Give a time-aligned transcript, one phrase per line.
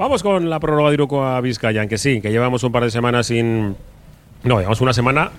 [0.00, 2.90] Vamos con la prórroga de Iruko a Vizcaya, que sí, que llevamos un par de
[2.90, 3.76] semanas sin.
[4.44, 5.30] No, llevamos una semana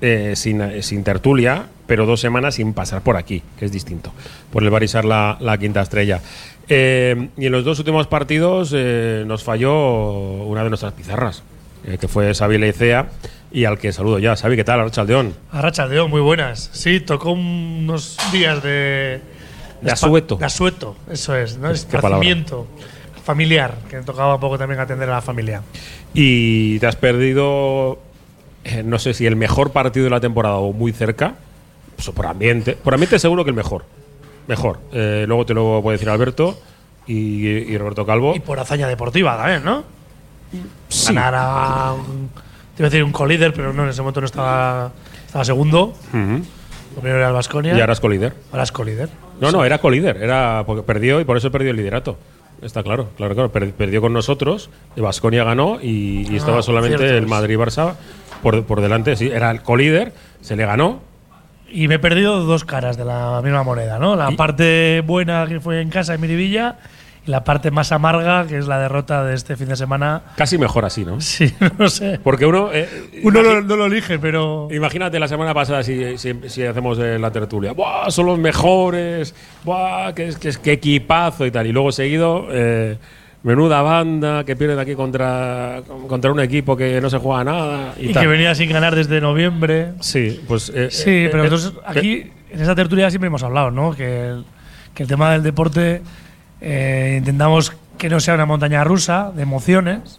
[0.00, 4.12] eh, sin, eh, sin tertulia, pero dos semanas sin pasar por aquí, que es distinto,
[4.52, 6.20] por el barisar la, la quinta estrella.
[6.68, 9.72] Eh, y en los dos últimos partidos eh, nos falló
[10.46, 11.44] una de nuestras pizarras,
[11.86, 13.06] eh, que fue Xavi Leicea,
[13.52, 14.34] y al que saludo ya.
[14.34, 14.80] Xavi, ¿qué tal?
[14.80, 15.32] Arrachaldeón.
[15.52, 16.70] Arrachaldeón, muy buenas.
[16.72, 19.20] Sí, tocó unos días de.
[19.80, 20.38] De asueto.
[20.38, 21.68] De asueto, eso es, ¿no?
[21.68, 22.18] Qué palabra.
[22.18, 22.66] Esparcimiento
[23.24, 25.62] familiar, que tocaba un poco también atender a la familia.
[26.14, 27.98] Y te has perdido,
[28.64, 31.34] eh, no sé si el mejor partido de la temporada o muy cerca.
[31.96, 32.72] Pues por ambiente.
[32.72, 33.84] Por ambiente seguro que el mejor.
[34.48, 34.80] Mejor.
[34.92, 36.58] Eh, luego te lo puede decir Alberto
[37.06, 38.34] y, y Roberto Calvo.
[38.34, 39.84] Y por hazaña deportiva también, ¿no?
[40.88, 41.14] Sí.
[41.14, 41.92] Ganar a.
[41.94, 42.28] un-
[42.76, 44.90] Te iba a decir un colíder, pero no, en ese momento no estaba,
[45.26, 45.94] estaba segundo.
[46.12, 46.42] Ujú.
[46.96, 47.74] Lo primero era el Vasconia.
[47.76, 48.34] Y ahora es colíder.
[48.50, 49.08] Ahora es colíder.
[49.40, 50.18] No, no, era colíder.
[50.18, 52.18] Era porque perdió y por eso perdió el liderato.
[52.62, 53.50] Está claro, claro, claro.
[53.52, 57.26] Per- Perdió con nosotros, Vasconia ganó y, y Ah, estaba solamente cierto, el.
[57.26, 57.94] Madrid-Barça
[58.42, 59.16] por, por delante.
[59.16, 61.00] Sí, era el colíder, se le ganó.
[61.70, 64.14] Y me he perdido dos caras de la misma moneda, ¿no?
[64.14, 66.76] La Y- parte buena que fue en casa en Miribilla
[67.24, 70.22] la parte más amarga, que es la derrota de este fin de semana.
[70.36, 71.20] Casi mejor así, ¿no?
[71.20, 72.18] Sí, no sé.
[72.22, 72.70] Porque uno.
[72.72, 72.88] eh,
[73.22, 74.68] Uno no lo elige, pero.
[74.72, 77.72] Imagínate la semana pasada si, si, si hacemos eh, la tertulia.
[77.72, 78.10] ¡Buah!
[78.10, 79.34] Son los mejores.
[79.64, 80.12] ¡Buah!
[80.14, 81.46] ¡Qué, qué, qué equipazo!
[81.46, 81.66] Y tal.
[81.68, 82.98] Y luego seguido, eh,
[83.44, 87.94] menuda banda que pierden aquí contra, contra un equipo que no se juega nada.
[88.00, 88.22] Y, Y tal.
[88.24, 89.92] que venía sin ganar desde noviembre.
[90.00, 90.72] Sí, pues.
[90.90, 93.94] Sí, pero entonces aquí, en esa tertulia siempre hemos hablado, ¿no?
[93.94, 94.44] Que el,
[94.92, 96.02] que el tema del deporte
[96.62, 100.18] eh, intentamos que no sea una montaña rusa de emociones,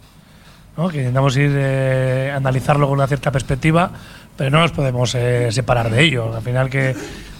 [0.76, 0.88] ¿no?
[0.88, 3.90] Que intentamos ir eh, analizarlo con una cierta perspectiva,
[4.36, 6.34] pero no nos podemos eh, separar de ello.
[6.34, 6.94] Al final que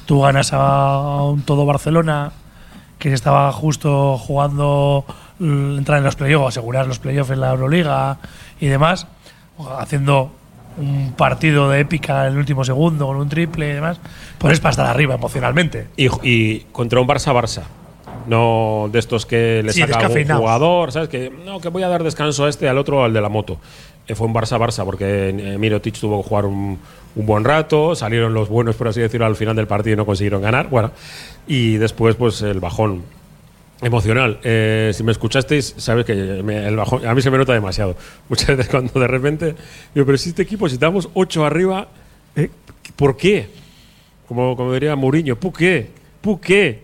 [0.06, 2.32] tú ganas a un todo Barcelona
[2.98, 5.04] que estaba justo jugando
[5.40, 8.18] l- entrar en los playoffs, asegurar los playoffs en la Euroliga
[8.60, 9.06] y demás,
[9.78, 10.32] haciendo
[10.76, 14.00] un partido de épica en el último segundo con un triple y demás,
[14.38, 15.88] pues es para estar arriba emocionalmente.
[15.96, 17.62] Y, y contra un Barça-Barça.
[18.26, 21.08] No de estos que le Sí, saca un jugador, ¿sabes?
[21.08, 23.58] Que no, que voy a dar descanso a este, al otro, al de la moto.
[24.06, 26.78] Eh, fue un Barça-Barça porque eh, Mirotic tuvo que jugar un,
[27.16, 30.06] un buen rato, salieron los buenos, por así decirlo, al final del partido y no
[30.06, 30.68] consiguieron ganar.
[30.68, 30.90] Bueno,
[31.46, 33.02] y después, pues el bajón
[33.82, 34.38] emocional.
[34.44, 37.96] Eh, si me escuchasteis, sabes que me- el bajón, a mí se me nota demasiado.
[38.28, 39.54] Muchas veces cuando de repente
[39.94, 41.88] digo, pero si este equipo, si estamos 8 arriba,
[42.36, 42.50] eh,
[42.96, 43.48] ¿por qué?
[44.28, 45.88] Como, como diría Mourinho, ¿por qué?
[46.22, 46.83] ¿Por qué?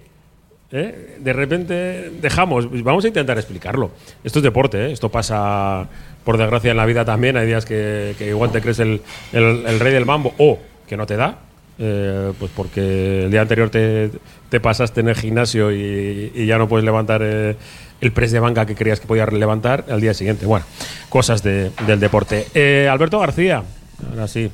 [0.73, 1.17] ¿Eh?
[1.19, 2.69] De repente dejamos.
[2.85, 3.91] Vamos a intentar explicarlo.
[4.23, 4.93] Esto es deporte, ¿eh?
[4.93, 5.89] esto pasa,
[6.25, 7.37] por desgracia, en la vida también.
[7.37, 9.01] Hay días que, que igual te crees el,
[9.33, 11.39] el- el rey del mambo o que no te da.
[11.79, 14.11] eh, pues porque el día anterior te,
[14.49, 18.65] te pasaste en el gimnasio y, y ya no puedes levantar el press de banca
[18.67, 20.47] que creías que podías levantar al día siguiente.
[20.47, 20.65] Bueno,
[21.09, 22.47] cosas de- del deporte.
[22.89, 23.63] Alberto García.
[24.09, 24.51] Ahora sí.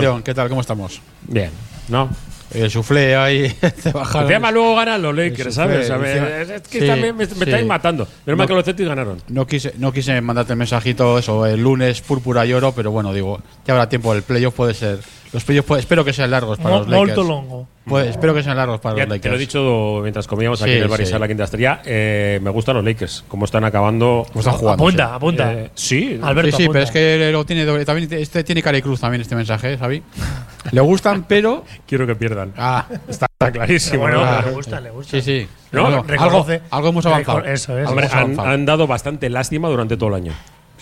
[0.00, 0.48] León, ¿qué tal?
[0.50, 1.00] ¿Cómo estamos?
[1.26, 1.50] Bien,
[1.88, 2.10] ¿no?
[2.54, 3.48] El soufflé ahí
[3.82, 4.30] te bajaron.
[4.30, 5.84] Encima luego ganan los Lakers, ¿sabes?
[5.84, 7.42] O sea, me- es que sí, también me, me sí.
[7.44, 8.08] estáis matando.
[8.26, 8.48] Menos mal No.
[8.48, 9.22] que los Celtics ganaron.
[9.28, 13.12] No quise, no quise mandarte el mensajito eso, el lunes púrpura y oro, pero bueno,
[13.12, 14.14] digo, ya habrá tiempo.
[14.14, 14.98] El playoff puede ser.
[15.32, 17.16] Los playoffs puede- espero que sean largos para Mo- los Lakers.
[17.16, 17.68] Molto longo.
[17.84, 19.22] Pues, espero que sean largos para Ya los Lakers.
[19.22, 21.20] te lo he dicho mientras comíamos aquí Sí, en el Barisal sí.
[21.20, 21.82] la Quinta Estrella.
[21.84, 23.24] eh, me gustan los Lakers.
[23.28, 24.24] Cómo están acabando.
[24.28, 24.84] Cómo están jugando.
[24.84, 25.12] Apunta, sí.
[25.14, 25.52] apunta.
[25.54, 26.20] Eh, sí.
[26.22, 26.72] Alberto, Sí, sí, apunta.
[26.72, 29.74] pero es que lo tiene doble- también este tiene cara y cruz también este mensaje,
[29.74, 30.02] ¿eh, Xavi.
[30.72, 32.52] Le gustan, pero Quiero que pierdan.
[32.56, 34.02] ah, Está, está clarísimo.
[34.02, 34.42] Bueno, ¿no?
[34.42, 35.10] Le gusta, le gusta.
[35.10, 35.48] sí, sí.
[35.72, 37.44] No, Algo- algo, reconoce- algo hemos avanzado.
[37.44, 37.80] Eso es.
[37.80, 38.48] Algo Hombre, hemos han, avanzado.
[38.48, 40.32] han dado bastante lástima durante todo el año.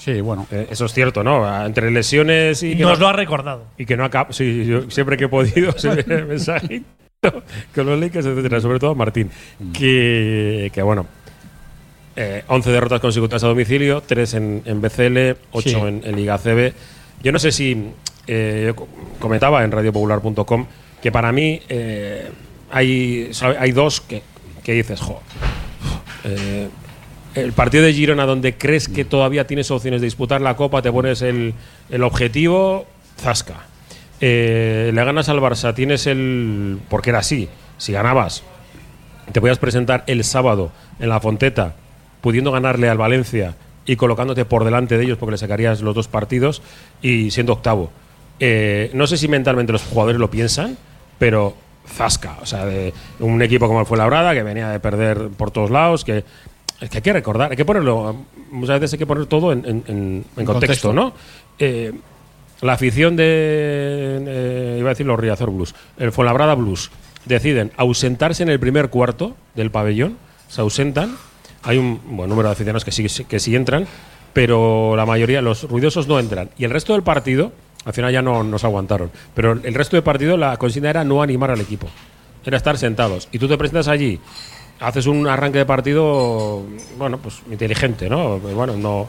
[0.06, 0.47] Sí, bueno.
[0.53, 1.67] Eh, eso es cierto, ¿no?
[1.67, 3.65] Entre lesiones y que Nos no, lo ha recordado.
[3.77, 4.33] y que no acaba.
[4.33, 6.87] Sí, yo siempre que he podido se me mensajito
[7.75, 8.61] con los Lakers, etcétera.
[8.61, 9.31] Sobre todo Martín.
[9.72, 11.06] Que, que bueno.
[12.15, 15.75] eh, 11 derrotas consecutivas a domicilio, 3 en, en BCL, 8 Sí.
[15.75, 16.73] en, en Liga CB.
[17.25, 17.91] Yo no sé si.
[18.28, 18.88] eh, yo co-
[19.19, 20.67] comentaba en radiopopular.com
[21.03, 22.31] que para mí eh,
[22.71, 23.28] hay,
[23.59, 24.23] hay dos que,
[24.62, 25.21] que dices, jo.
[27.36, 30.90] El partido de Girona, donde crees que todavía tienes opciones de disputar la Copa, te
[30.90, 31.55] pones el,
[31.90, 32.87] el objetivo,
[33.20, 33.66] zasca.
[34.20, 36.78] Eh, le ganas al Barça, tienes el.
[36.88, 37.49] Porque era así.
[37.78, 38.43] Si ganabas,
[39.32, 41.75] te podías presentar el sábado en la Fonteta,
[42.22, 46.08] pudiendo ganarle al Valencia y colocándote por delante de ellos porque le sacarías los dos
[46.08, 46.62] partidos
[47.02, 47.90] y siendo octavo.
[48.40, 50.78] Eh, no sé si mentalmente los jugadores lo piensan,
[51.19, 51.55] pero
[51.87, 52.38] zasca.
[52.40, 52.66] O sea,
[53.20, 56.25] un equipo como el Fuenlabrada que venía de perder por todos lados, que,
[56.81, 58.17] es que hay que recordar, hay que ponerlo.
[58.50, 60.93] Muchas veces hay que poner todo en, en- en- en contexto, contexto.
[60.93, 61.12] ¿no?
[61.58, 61.93] Eh,
[62.61, 63.25] la afición de,
[64.26, 66.90] eh, iba a decir los Riazor Blues, el Fuenlabrada Blues,
[67.25, 70.17] deciden ausentarse en el primer cuarto del pabellón,
[70.49, 71.17] se ausentan
[71.62, 73.87] hay un buen número de aficionados que sí, que sí entran,
[74.32, 76.50] pero la mayoría, los ruidosos no entran.
[76.56, 77.50] Y el resto del partido,
[77.84, 81.23] al final ya no nos aguantaron, pero el resto del partido la consigna era no
[81.23, 81.88] animar al equipo,
[82.44, 83.28] era estar sentados.
[83.32, 84.20] Y tú te presentas allí,
[84.81, 86.62] haces un arranque de partido,
[86.99, 88.38] bueno, pues inteligente, ¿no?
[88.38, 89.06] Bueno, no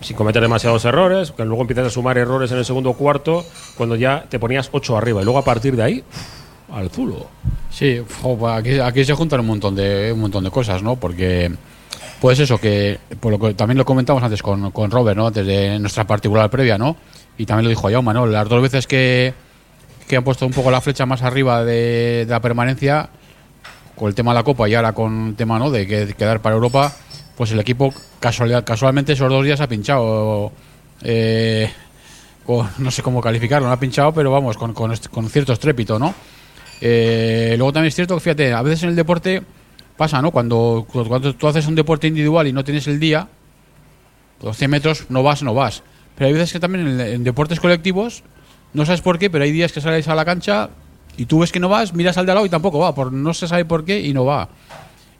[0.00, 3.44] sin cometer demasiados errores, que luego empiezas a sumar errores en el segundo cuarto,
[3.76, 5.22] cuando ya te ponías ocho arriba.
[5.22, 6.04] Y luego a partir de ahí,
[6.72, 7.26] al zulo.
[7.70, 10.96] Sí, pues aquí, aquí, se juntan un montón de un montón de cosas, ¿no?
[10.96, 11.50] Porque
[12.20, 15.30] pues eso que por lo que también lo comentamos antes con, con Robert, ¿no?
[15.30, 16.96] Desde nuestra particular previa, ¿no?
[17.38, 18.26] Y también lo dijo Jauma, ¿no?
[18.26, 19.34] Las dos veces que,
[20.06, 23.08] que han puesto un poco la flecha más arriba de, la permanencia
[23.96, 25.70] con el tema de la Copa y ahora con el tema, ¿no?
[25.70, 26.92] De que, quedar para Europa,
[27.36, 30.52] pues el equipo casualidad, casualmente esos dos días ha pinchado
[31.02, 31.70] eh,
[32.78, 36.14] no sé cómo calificarlo, no ha pinchado, pero vamos, con, con, con cierto estrépito, ¿no?
[36.80, 39.42] Eh, luego también es cierto que, fíjate, a veces en el deporte
[39.96, 40.30] pasa, ¿no?
[40.30, 43.28] Cuando, cuando tú haces un deporte individual y no tienes el día,
[44.42, 45.82] los 100 metros no vas, no vas.
[46.16, 48.24] Pero hay veces que también en, deportes colectivos,
[48.74, 50.70] no sabes por qué, pero hay días que sales a la cancha
[51.16, 53.12] y tú ves que no vas, miras al de al lado y tampoco va, por
[53.12, 54.48] no se sabe por qué y no va.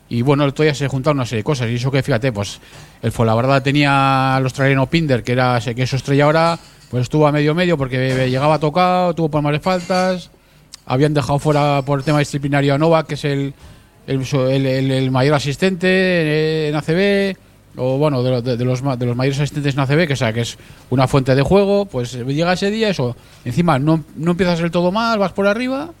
[0.09, 1.69] Y bueno, todavía se juntaron una serie de cosas.
[1.69, 2.59] Y eso que, fíjate, pues
[3.01, 6.59] el verdad tenía los australiano Pinder, que era que eso estrella ahora,
[6.91, 10.29] pues estuvo a medio medio porque llegaba tocado, tuvo de faltas
[10.85, 13.53] habían dejado fuera por el tema disciplinario a Nova, que es el,
[14.07, 17.37] el, mayor asistente en ACB,
[17.75, 20.57] o bueno, de, de, los, de los mayores asistentes en ACB, que, sea, que es
[20.89, 23.15] una fuente de juego, pues llega ese día, eso,
[23.45, 25.91] encima no, no empiezas el todo mal, vas por arriba,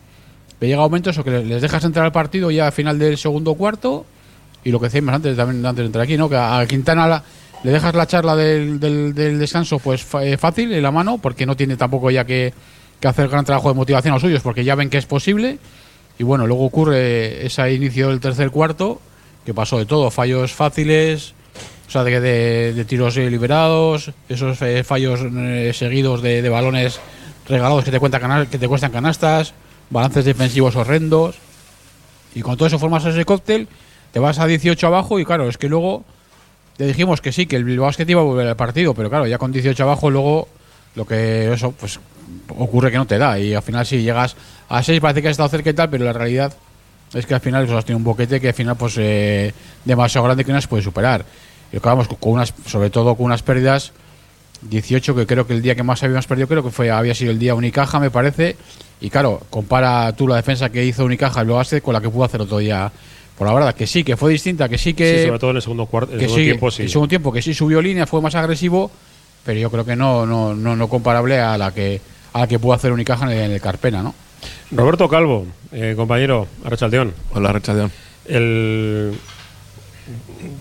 [0.59, 3.55] pero llega momento eso, que les dejas entrar al partido ya a final del segundo
[3.55, 4.05] cuarto,
[4.63, 6.29] y lo que decíamos antes, también antes de entrar aquí, ¿no?
[6.29, 7.23] que a Quintana
[7.63, 11.55] le dejas la charla del, del, descanso pues eh, fácil en la mano, porque no
[11.55, 12.53] tiene tampoco ya que
[13.03, 15.59] que hacer gran trabajo de motivación a los suyos porque ya ven que es posible.
[16.17, 19.01] Y bueno, luego ocurre ese inicio del tercer cuarto,
[19.45, 21.33] que pasó de todo, fallos fáciles,
[21.93, 26.99] sea, de, tiros liberados, esos eh, fallos eh, seguidos de, balones
[27.47, 29.53] regalados que te, cuentan que te cuestan canastas,
[29.89, 31.35] balances defensivos horrendos.
[32.35, 33.67] Y con todo eso formas ese cóctel,
[34.11, 36.03] te vas a 18 abajo y claro, es que luego
[36.77, 39.27] te dijimos que sí, que el Bilbao te iba a volver al partido, pero claro,
[39.27, 40.47] ya con 18 abajo luego
[40.95, 41.99] lo que eso, pues
[42.49, 43.37] ocurre que no te da.
[43.39, 44.35] Y al final, si llegas
[44.69, 46.53] a 6, parece que has estado cerca y tal, pero la realidad
[47.13, 49.53] es que al final pues, has tenido un boquete que al final, pues eh,
[49.85, 51.25] demasiado grande que no se puede superar.
[51.73, 53.91] Y acabamos con unas, sobre todo con unas pérdidas.
[54.69, 57.31] 18, que creo que el día que más habíamos perdido, creo que fue había sido
[57.31, 58.55] el día Unicaja, me parece.
[59.01, 62.23] Y claro, compara tú la defensa que hizo Unicaja el Loaste con la que pudo
[62.23, 62.89] hacer otro día
[63.37, 65.19] por la verdad que sí, que fue distinta, que sí que.
[65.19, 66.83] Sí, sobre todo en el segundo, cuarto, tiempo, sí.
[66.83, 68.91] El segundo tiempo, que sí subió línea, fue más agresivo,
[69.43, 71.99] pero yo creo que no, no, no, no comparable a la que
[72.33, 74.13] a la que pudo hacer Unicaja en el Carpena, ¿no?
[74.71, 77.13] Roberto Calvo, eh, compañero, Arrachaldeón.
[77.33, 77.91] Hola, Arrachaldeón.
[78.25, 79.13] El...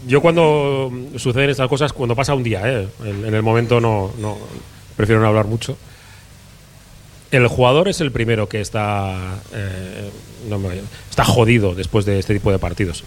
[0.06, 4.38] Yo cuando suceden estas cosas, cuando pasa un día, eh, en, el momento no, no,
[4.96, 5.76] prefiero no hablar mucho.
[7.30, 10.10] El jugador es el primero que está eh,
[11.08, 13.04] está jodido después de este tipo de partidos.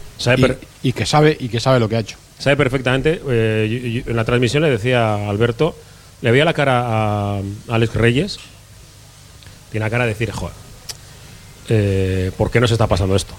[0.81, 2.17] y, que sabe y que sabe lo que ha hecho.
[2.39, 3.21] Sabe perfectamente.
[3.25, 5.75] en la transmisión le decía a Alberto,
[6.21, 8.39] le veía la cara a Alex Reyes
[9.75, 10.55] tiene la cara de decir, joder,
[11.67, 13.33] eh, ¿por qué nos está pasando esto?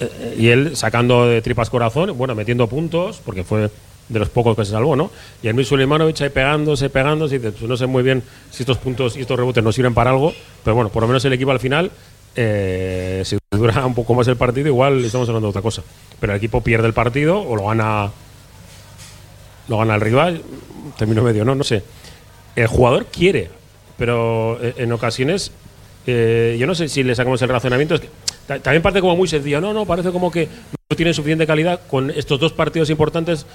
[0.00, 3.70] Eh, y él sacando de tripas corazón, bueno, metiendo puntos, porque fue
[4.08, 5.10] de los pocos que se salvó, ¿no?
[5.42, 8.78] Y el Suleimanovich ahí pegándose, pegándose, y dice, pues no sé muy bien si estos
[8.78, 10.34] puntos y estos rebotes no sirven para algo,
[10.64, 11.92] pero bueno, por lo menos el equipo al final,
[12.34, 15.82] eh, si dura un poco más el partido, igual estamos hablando de otra cosa.
[16.18, 18.10] Pero el equipo pierde el partido o lo gana,
[19.68, 20.42] lo gana el rival,
[20.98, 21.54] término medio, ¿no?
[21.54, 21.82] No sé.
[22.56, 23.50] El jugador quiere,
[23.96, 25.52] pero en ocasiones
[26.06, 27.94] eh, yo no sé si le sacamos el razonamiento.
[27.94, 28.08] Es que
[28.58, 29.60] también parte como muy sencillo.
[29.60, 30.48] No, no, parece como que
[30.88, 31.80] no tienen suficiente calidad.
[31.88, 33.46] Con estos dos partidos importantes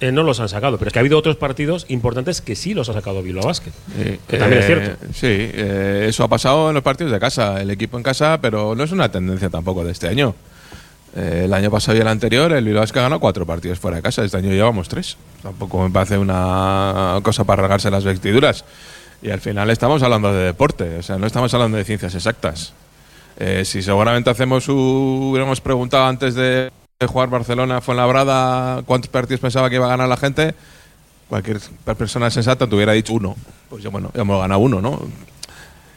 [0.00, 0.78] eh, no los han sacado.
[0.78, 3.72] Pero es que ha habido otros partidos importantes que sí los ha sacado Bilbao Basket.
[4.28, 5.04] que también es cierto.
[5.04, 7.60] Eh, sí, eso ha pasado en los partidos de casa.
[7.60, 10.34] El equipo en casa, pero no es una tendencia tampoco de este año.
[11.14, 14.24] el año pasado y el anterior, el Bilbao Basket ganó cuatro partidos fuera de casa.
[14.24, 15.16] Este año llevamos tres.
[15.42, 18.64] Tampoco me parece una cosa para regarse las vestiduras.
[19.24, 22.74] Y al final estamos hablando de deporte, o sea, no estamos hablando de ciencias exactas.
[23.38, 26.70] Eh, si seguramente hacemos, hubiéramos preguntado antes de
[27.06, 30.54] jugar Barcelona, fue en la brada cuántos partidos pensaba que iba a ganar la gente,
[31.28, 31.58] cualquier
[31.96, 33.36] persona sensata te hubiera dicho uno.
[33.68, 35.02] Pues ya, bueno, ya hemos ganado uno, ¿no?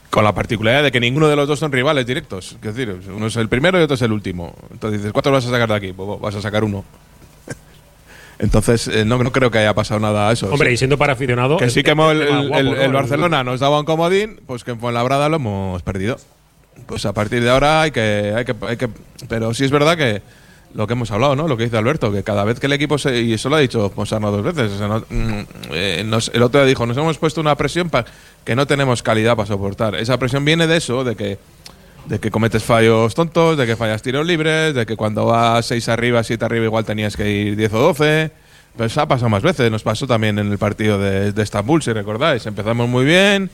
[0.09, 2.57] Con la particularidad de que ninguno de los dos son rivales directos.
[2.61, 4.53] Es decir, uno es el primero y otro es el último.
[4.71, 5.93] Entonces dices, ¿cuántos vas a sacar de aquí?
[5.93, 6.83] Pues vas a sacar uno.
[8.39, 10.49] Entonces, eh, no, no, creo que haya pasado nada a eso.
[10.49, 11.57] Hombre, y siendo para aficionado.
[11.57, 15.83] Que sí que el, Barcelona nos daba un comodín, pues que en Fuenlabrada lo hemos
[15.83, 16.17] perdido.
[16.85, 18.89] Pues a partir de ahora hay que, hay que, hay que.
[19.27, 20.21] Pero sí es verdad que
[20.73, 21.47] lo que hemos hablado, ¿no?
[21.47, 23.59] Lo que dice Alberto, que cada vez que el equipo se, y eso lo ha
[23.59, 24.71] dicho Monsarno dos veces,
[25.09, 25.39] mm,
[25.71, 28.05] eh, el otro dijo, nos hemos puesto una presión pa-
[28.45, 29.95] que no tenemos calidad para soportar.
[29.95, 31.37] Esa presión viene de eso, de que
[32.05, 35.89] de que cometes fallos tontos, de que fallas tiros libres, de que cuando vas 6
[35.89, 38.31] arriba, 7 arriba igual tenías que ir 10 o 12.
[38.77, 41.91] Pues ha pasado más veces, nos pasó también en el partido de, de Estambul, si
[41.91, 42.45] recordáis.
[42.45, 43.49] Empezamos muy bien,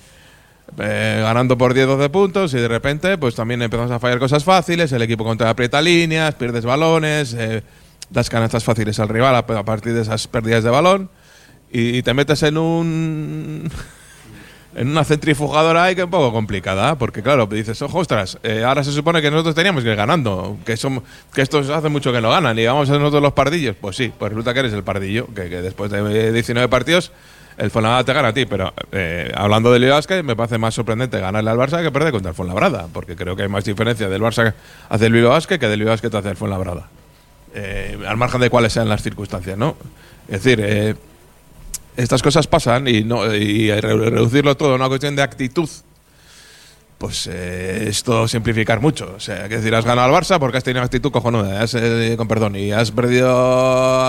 [0.77, 4.43] eh, ganando por 10 12 puntos y de repente pues también empezamos a fallar cosas
[4.43, 7.63] fáciles, el equipo contra aprieta líneas, pierdes balones, eh,
[8.09, 11.09] das canastas fáciles al rival a, a partir de esas pérdidas de balón
[11.71, 13.71] y, y te metes en un
[14.75, 18.63] en una centrifugadora ahí que es un poco complicada, porque claro, dices, ojo, ostras, eh,
[18.63, 21.03] ahora se supone que nosotros teníamos que ir ganando, que somos,
[21.33, 23.75] que estos hace mucho que no ganan, y vamos a ser nosotros los pardillos.
[23.79, 27.11] Pues sí, pues resulta que eres el pardillo, que, que después de 19 partidos
[27.57, 30.73] el Fuenlabrada te gana a ti, pero eh, hablando de Liga Basket, me parece más
[30.73, 34.09] sorprendente ganarle al Barça que perder contra el Fuenlabrada, porque creo que hay más diferencia
[34.09, 34.53] del Barça
[34.89, 36.87] hacia el Bilbao que del Bilbao hacia el Fuenlabrada.
[37.55, 39.75] Eh, al margen de cuáles sean las circunstancias, ¿no?
[40.27, 40.95] Es decir, eh,
[41.95, 45.69] estas cosas pasan y, no, y re- reducirlo todo a una cuestión de actitud,
[47.03, 49.13] pues eh, es todo simplificar mucho.
[49.17, 52.13] O sea, que decir, has ganado al Barça porque has tenido actitud cojonuda, has, eh,
[52.15, 53.27] con perdón, y has perdido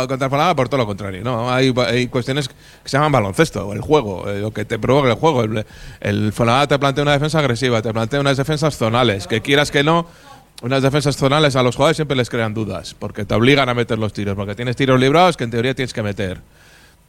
[0.06, 1.24] contra el Fuenlabrada por todo lo contrario.
[1.24, 5.08] No, hay, hay cuestiones que se llaman baloncesto, el juego, eh, lo que te provoca
[5.08, 5.42] el juego.
[5.42, 5.66] El,
[6.00, 10.06] el te plantea una defensa agresiva, te plantea unas defensas zonales, que quieras que no.
[10.62, 13.98] Unas defensas zonales a los jugadores siempre les crean dudas, porque te obligan a meter
[13.98, 16.40] los tiros, porque tienes tiros librados que en teoría tienes que meter.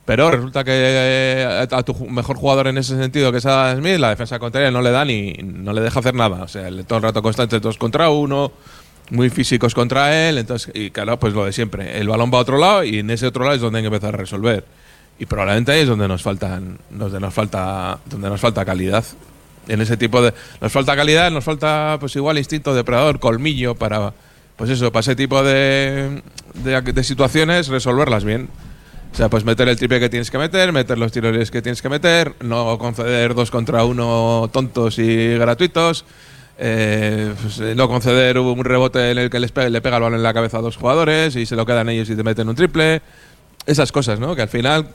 [0.06, 3.98] Pero resulta que eh, a tu mejor jugador en ese sentido, que es Adam Smith,
[3.98, 6.44] la defensa contraria no le da ni no le deja hacer nada.
[6.44, 8.52] O sea, todo el rato constante dos contra uno,
[9.10, 10.38] muy físicos contra él.
[10.38, 12.00] Entonces, y claro, pues lo de siempre.
[12.00, 13.88] El balón va a otro lado y en ese otro lado es donde hay que
[13.88, 14.64] empezar a resolver.
[15.18, 19.04] Y probablemente ahí es donde nos faltan, donde nos falta, donde nos falta calidad.
[19.68, 20.36] En ese tipo de.
[20.62, 24.14] Nos falta calidad, nos falta pues igual instinto depredador, colmillo para.
[24.56, 26.22] Pues eso, para ese tipo de,
[26.54, 28.50] de, de situaciones resolverlas bien.
[29.16, 31.62] O sea, pues meter el triple que tienes que meter, meter los tiros libres que
[31.62, 36.04] tienes que meter, no conceder dos contra uno tontos y gratuitos,
[36.58, 40.22] eh, pues, eh, no conceder un rebote en el que le pega el balón en
[40.22, 43.02] la cabeza a dos jugadores y se lo quedan ellos y te meten un triple.
[43.66, 44.36] Esas cosas, ¿no?
[44.36, 44.90] Que al final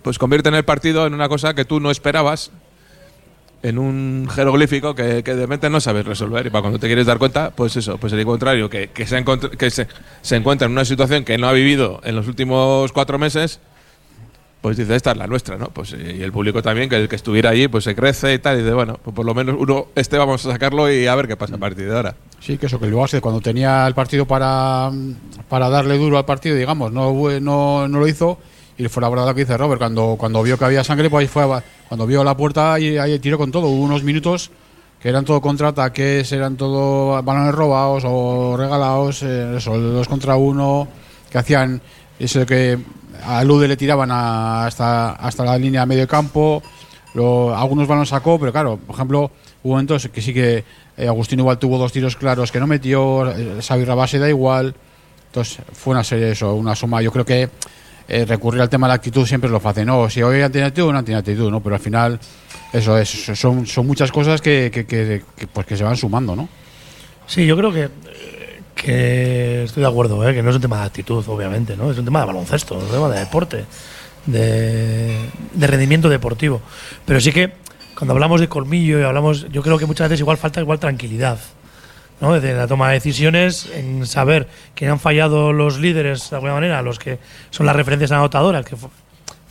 [0.00, 2.50] pues convierten el partido en una cosa que tú no esperabas,
[3.62, 7.06] en un jeroglífico que, que de repente no sabes resolver y para cuando te quieres
[7.06, 9.24] dar cuenta, pues eso, pues el contrario, que, que, se,
[9.58, 9.88] que se,
[10.22, 13.60] se encuentra en una situación que no ha vivido en los últimos cuatro meses,
[14.60, 15.68] pues dice, esta es la nuestra, ¿no?
[15.68, 18.56] Pues y el público también, que el que estuviera allí, pues se crece y tal,
[18.58, 21.28] y dice, bueno, pues por lo menos uno, este vamos a sacarlo y a ver
[21.28, 22.16] qué pasa a partir de ahora.
[22.40, 24.90] Sí, que eso, que Bilbao Basket, cuando tenía el partido para,
[25.48, 28.38] para darle duro al partido, digamos, no, no, no lo hizo.
[28.78, 31.22] Y fue la verdad lo que dice Robert, cuando, cuando vio que había sangre, pues
[31.22, 31.44] ahí fue,
[31.88, 33.66] cuando vio la puerta y ahí tiró con todo.
[33.66, 34.50] Hubo unos minutos
[35.02, 40.86] que eran todo contraataques, eran todo balones robados o regalados, eh, eso, dos contra uno,
[41.30, 41.80] que hacían
[42.20, 42.78] eso que
[43.24, 46.62] a Lude le tiraban a- hasta, hasta la línea de medio campo,
[47.14, 49.30] lo- algunos balones sacó, pero claro, por ejemplo,
[49.64, 50.64] hubo momentos que sí que
[50.96, 54.74] eh, Agustín igual tuvo dos tiros claros que no metió, eh, Xavi Rabase da igual,
[55.26, 57.48] entonces fue una serie eso, una suma, yo creo que
[58.08, 60.92] eh, recurrir al tema de la actitud siempre lo fácil, no, si hoy tenido actitud,
[60.92, 61.60] no tenido actitud, ¿no?
[61.62, 62.18] Pero al final,
[62.72, 66.34] eso es, son, son muchas cosas que, que, que- que, pues que se van sumando,
[66.34, 66.48] ¿no?
[67.26, 67.90] Sí, yo creo que,
[68.74, 70.34] que estoy de acuerdo, ¿eh?
[70.34, 71.90] que no es un tema de actitud, obviamente, ¿no?
[71.90, 73.64] Es un tema de baloncesto, es un tema de deporte,
[74.26, 75.18] de,
[75.52, 76.60] de rendimiento deportivo.
[77.04, 77.52] Pero sí que
[77.96, 81.38] cuando hablamos de colmillo y hablamos, yo creo que muchas veces igual falta igual tranquilidad,
[82.20, 82.40] ¿no?
[82.40, 86.82] De la toma de decisiones, en saber que han fallado los líderes de alguna manera,
[86.82, 87.18] los que
[87.50, 88.76] son las referencias anotadoras, que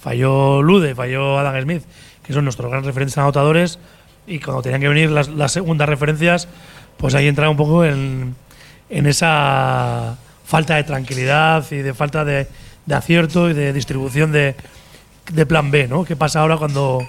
[0.01, 1.83] falló Lude, falló Adam Smith,
[2.23, 3.79] que son nuestros grandes referentes anotadores,
[4.25, 6.47] y cuando tenían que venir las, las segundas referencias,
[6.97, 8.35] pues ahí entra un poco en,
[8.89, 12.47] en esa falta de tranquilidad y de falta de,
[12.85, 14.55] de acierto y de distribución de,
[15.31, 16.03] de plan B, ¿no?
[16.03, 17.01] ¿Qué pasa ahora cuando,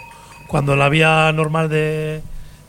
[0.47, 2.21] cuando la vía normal de,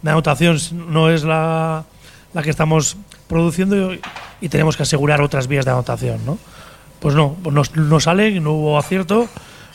[0.02, 1.86] de anotación no es la,
[2.34, 4.00] la que estamos produciendo y,
[4.42, 6.38] y tenemos que asegurar otras vías de anotación, ¿no?
[7.00, 9.28] Pues no, pues no, no sale, no hubo acierto,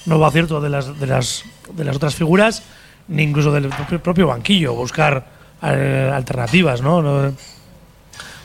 [0.07, 1.45] no hubo acierto de las, de las,
[1.75, 2.63] de las otras figuras,
[3.09, 5.27] ni incluso del propio, propio banquillo, buscar
[5.63, 7.33] eh, alternativas, ¿no?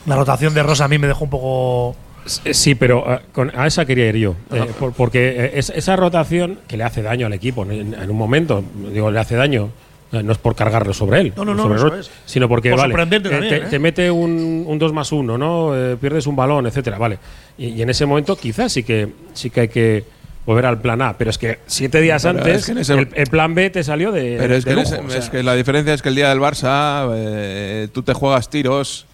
[0.06, 1.96] La rotación de Rosa a mí me dejó un poco...
[2.26, 4.36] Sí, pero con- a esa quería ir yo.
[4.52, 8.10] Eh, por- porque eh, es- esa rotación que le hace daño al equipo en, en
[8.10, 8.64] un momento,
[8.94, 9.70] digo, le hace daño.
[10.12, 12.10] No es por cargarlo sobre él, No, no, no, sobre eso Ro- es.
[12.26, 13.62] sino porque Por vale, eh, también, te, ¿eh?
[13.70, 15.76] te mete un, un 2 más 1, ¿no?
[15.78, 17.20] Eh, pierdes un balón, etcétera, vale.
[17.60, 20.04] Y, y en ese momento quizás sí que sí que hay que
[20.48, 22.94] volver al plan A, pero es que siete días Pero antes es que en ese-
[22.94, 25.10] el, el plan B te salió de, Pero es de que, en lujo, ese- o
[25.12, 25.20] sea.
[25.20, 29.06] es que la diferencia es que el día del Barça eh, tú te juegas tiros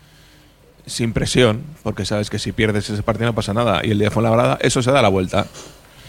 [0.85, 4.11] sin presión, porque sabes que si pierdes ese partido no pasa nada, y el día
[4.11, 5.45] fue la brada, eso se da la vuelta.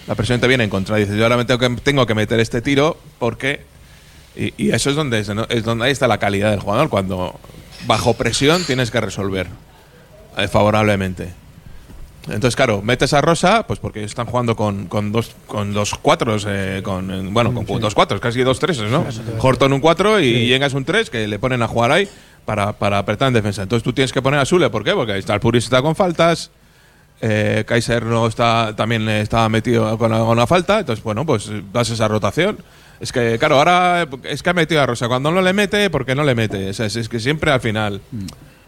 [0.06, 0.94] La presión te viene en contra.
[0.96, 3.74] Dices, yo ahora me tengo que, tengo que meter este tiro porque.
[4.36, 6.88] Y, y eso es donde, es donde ahí está la calidad del jugador.
[6.88, 7.38] Cuando
[7.86, 9.46] bajo presión tienes que resolver
[10.36, 11.32] eh, favorablemente.
[12.28, 15.94] Entonces, claro, metes a Rosa, pues porque ellos están jugando con, con dos con dos
[15.94, 19.06] cuatros, eh, con, bueno, con dos cuatros, casi dos treses, ¿no?
[19.38, 22.08] Horton un cuatro y Yengas un tres, que le ponen a jugar ahí
[22.44, 23.62] para, para apretar en defensa.
[23.62, 24.92] Entonces tú tienes que poner a Sule, ¿por qué?
[24.92, 26.50] Porque ahí está el Puris está con faltas,
[27.20, 31.90] eh, Kaiser no está, también estaba metido con, con una falta, entonces, bueno, pues das
[31.90, 32.58] esa rotación.
[33.00, 35.08] Es que, claro, ahora es que ha metido a Rosa.
[35.08, 36.70] Cuando no le mete, ¿por qué no le mete?
[36.70, 38.00] O sea, es, es que siempre al final,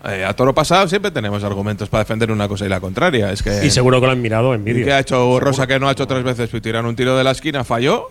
[0.04, 3.32] eh, a toro pasado, siempre tenemos argumentos para defender una cosa y la contraria.
[3.32, 4.84] Es que, Y seguro que lo han mirado en ¿Y vídeo.
[4.86, 6.50] qué ha hecho Rosa que no ha hecho tres veces?
[6.50, 8.10] Pues tirar un tiro de la esquina, falló.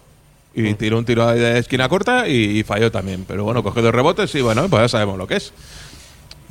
[0.55, 3.25] Y tiró un tiro de esquina corta y, y falló también.
[3.27, 5.53] Pero bueno, cogió dos rebotes y bueno, pues ya sabemos lo que es.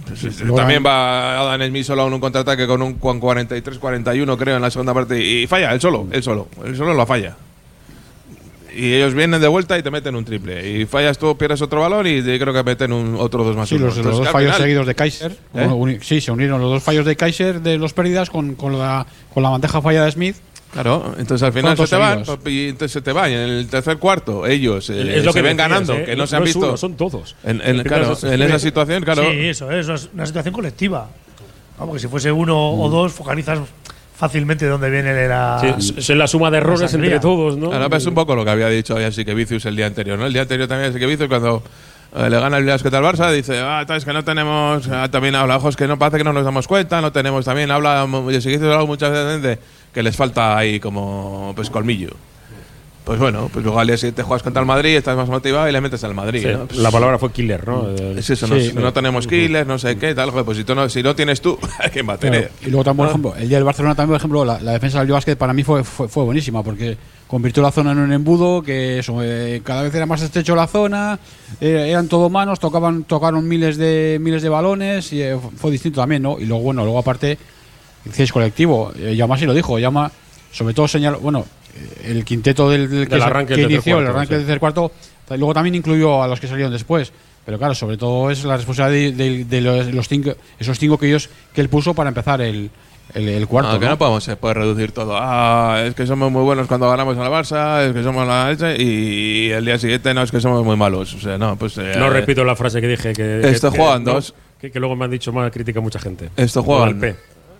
[0.06, 4.56] Pues, luego también va Adam Smith solo a un contraataque con un con 43-41, creo,
[4.56, 5.20] en la segunda parte.
[5.20, 6.46] Y falla, él solo, él solo.
[6.64, 7.36] Él solo lo falla.
[8.76, 10.68] Y ellos vienen de vuelta y te meten un triple.
[10.68, 13.76] Y fallas tú, pierdes otro balón y creo que meten un, otro dos más Sí,
[13.76, 13.86] uno.
[13.86, 15.32] los, los Entonces, dos al fallos final- seguidos de Kaiser.
[15.32, 15.36] ¿Eh?
[15.52, 18.78] Bueno, uni- sí, se unieron los dos fallos de Kaiser de los pérdidas con, con,
[18.78, 20.36] la, con la bandeja falla de Smith.
[20.72, 23.30] Claro, entonces al final se te van, y entonces se te van.
[23.30, 26.04] Y en el tercer cuarto, ellos eh, es lo se que ven decías, ganando, ¿eh?
[26.04, 26.58] que no se han visto.
[26.58, 27.34] uno, son todos.
[27.44, 29.22] En, en- claro, es- en esa situación, claro.
[29.22, 31.08] Sí, eso es, eso es una situación colectiva.
[31.78, 33.60] No, porque si fuese uno o dos, focalizas
[34.16, 35.76] fácilmente de dónde viene la.
[35.78, 37.16] Sí, es la suma de errores sangría.
[37.16, 37.72] entre todos, ¿no?
[37.72, 40.26] Ahora es un poco lo que había dicho ya que Vicius el día anterior, ¿no?
[40.26, 41.62] El día anterior también así que Vicius cuando
[42.16, 45.08] eh, le gana el Villas que tal Barça dice, ah, es que no tenemos, ah,
[45.10, 48.06] también habla, ojos que no parece que no nos damos cuenta, no tenemos también, habla,
[48.30, 49.58] Yesiquizos habla muchas veces de
[49.92, 52.10] que les falta ahí como, pues, colmillo.
[53.06, 55.72] Pues bueno, pues luego al día siguiente juegas contra el Madrid, estás más motivado y
[55.72, 56.66] le metes al Madrid, Sí, ¿no?
[56.66, 57.88] Pues la palabra fue killer, ¿no?
[57.90, 58.72] Eh, es eso, Sí.
[58.74, 61.14] no, no tenemos killers, no sé qué, tal, joder, pues si, tú no, si no
[61.14, 61.56] tienes tú,
[61.92, 62.48] ¿quién va a tener?
[62.48, 62.54] Claro.
[62.66, 64.98] Y luego también, por ejemplo, el día del Barcelona también, por ejemplo, la, la defensa
[64.98, 66.96] del Basket para mí fue, fue, fue buenísima porque
[67.28, 70.66] convirtió la zona en un embudo que eso, eh, cada vez era más estrecho la
[70.66, 71.20] zona,
[71.60, 76.00] eh, eran todo manos, tocaban tocaron miles de miles de balones y eh, fue distinto
[76.00, 76.40] también, ¿no?
[76.40, 77.38] Y luego bueno, luego aparte
[78.04, 80.10] decíais colectivo, eh, Llama sí lo dijo, Llama
[80.50, 81.44] sobre todo señaló, bueno,
[82.04, 84.38] el quinteto del, del que, arranque que inició, el cuarto, arranque sí.
[84.38, 84.92] del tercer cuarto,
[85.30, 87.12] luego también incluyó a los que salieron después.
[87.44, 90.98] Pero claro, sobre todo es la responsabilidad de, de- de los, los cinco, esos cinco
[90.98, 92.70] que ellos que él puso para empezar el,
[93.14, 93.74] el, el cuarto.
[93.74, 93.92] No, que ¿no?
[93.92, 95.16] no podemos se puede reducir todo.
[95.16, 98.52] Ah, es que somos muy buenos cuando ganamos a la Barça, es que somos la
[98.76, 101.14] y el día siguiente no es que somos muy malos.
[101.14, 101.78] O sea, no, pues.
[101.78, 103.40] eh, No repito la frase que dije que.
[103.48, 104.34] Esto que- juegan no, dos.
[104.60, 106.30] Que, que luego me han dicho mal crítica mucha gente.
[106.36, 107.14] Esto juegan.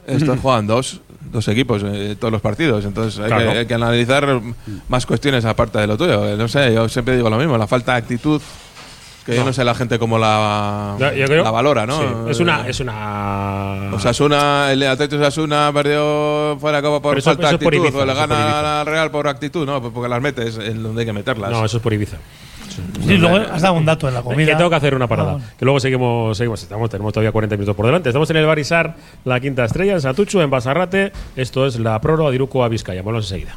[0.06, 1.00] Esto juegan dos,
[1.32, 2.84] dos equipos eh, todos los partidos.
[2.84, 3.52] Entonces hay, Claro.
[3.52, 4.40] que, hay que analizar
[4.88, 6.26] más cuestiones aparte de lo tuyo.
[6.28, 8.40] Eh, No sé, yo siempre digo lo mismo, la falta de actitud.
[9.24, 11.98] Que yo no sé la gente cómo la, Yo- yo creo- la valora, ¿no?
[11.98, 12.68] Sí, es una.
[12.68, 17.54] Es una Osasuna, el Atlético de Osasuna perdió fuera de copa por eso- falta de
[17.56, 20.22] es por actitud, Ibiza, o le es gana al Real por actitud, no, porque las
[20.22, 21.50] metes en donde hay que meterlas.
[21.50, 22.18] no, eso es por Ibiza.
[23.06, 24.52] Sí, luego has dado un dato en la comida.
[24.52, 25.38] Que tengo que hacer una parada.
[25.40, 28.08] Ah, Que luego seguimos, seguimos estamos, tenemos todavía 40 minutos por delante.
[28.10, 31.12] Estamos en el Barisar, la quinta estrella, en Satucho, en Basarrate.
[31.36, 33.02] Esto es la prórroga de Iruko a Vizcaya.
[33.02, 33.54] Volvemos enseguida.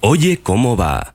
[0.00, 1.14] Oye, ¿cómo va?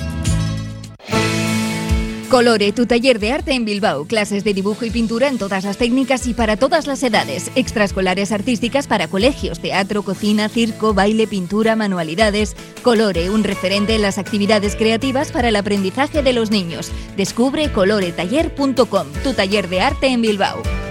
[2.31, 4.05] Colore, tu taller de arte en Bilbao.
[4.05, 7.51] Clases de dibujo y pintura en todas las técnicas y para todas las edades.
[7.55, 12.55] Extraescolares artísticas para colegios, teatro, cocina, circo, baile, pintura, manualidades.
[12.83, 16.89] Colore, un referente en las actividades creativas para el aprendizaje de los niños.
[17.17, 20.90] Descubre coloretaller.com, tu taller de arte en Bilbao.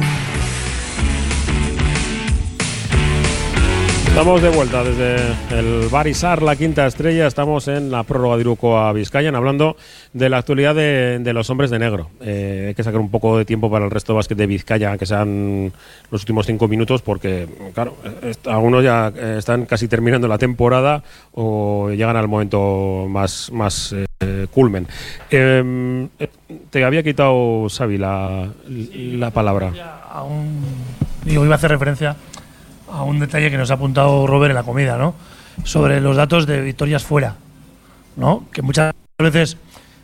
[4.11, 5.15] Estamos de vuelta desde
[5.57, 7.25] el Barisar, la quinta estrella.
[7.27, 9.77] Estamos en la prórroga de Iruko a Vizcayan, hablando
[10.13, 12.09] de la actualidad de, los hombres de negro.
[12.19, 14.97] Eh, hay que sacar un poco de tiempo para el resto de básquet de Vizcaya,
[14.97, 15.71] que sean
[16.11, 17.95] los últimos cinco minutos, porque, claro,
[18.45, 24.45] algunos ya eh, están casi terminando la temporada o llegan al momento más, más eh,
[24.51, 24.87] culmen.
[25.31, 26.27] Eh, eh,
[26.69, 29.71] te había quitado, Xavi, la, la palabra.
[30.11, 30.61] a un-
[31.23, 32.15] digo, iba a hacer referencia
[32.91, 35.15] a un detalle que nos ha apuntado Robert en la comida, ¿no?
[35.63, 37.35] Sobre los datos de victorias fuera,
[38.15, 38.45] ¿no?
[38.51, 39.57] Que muchas veces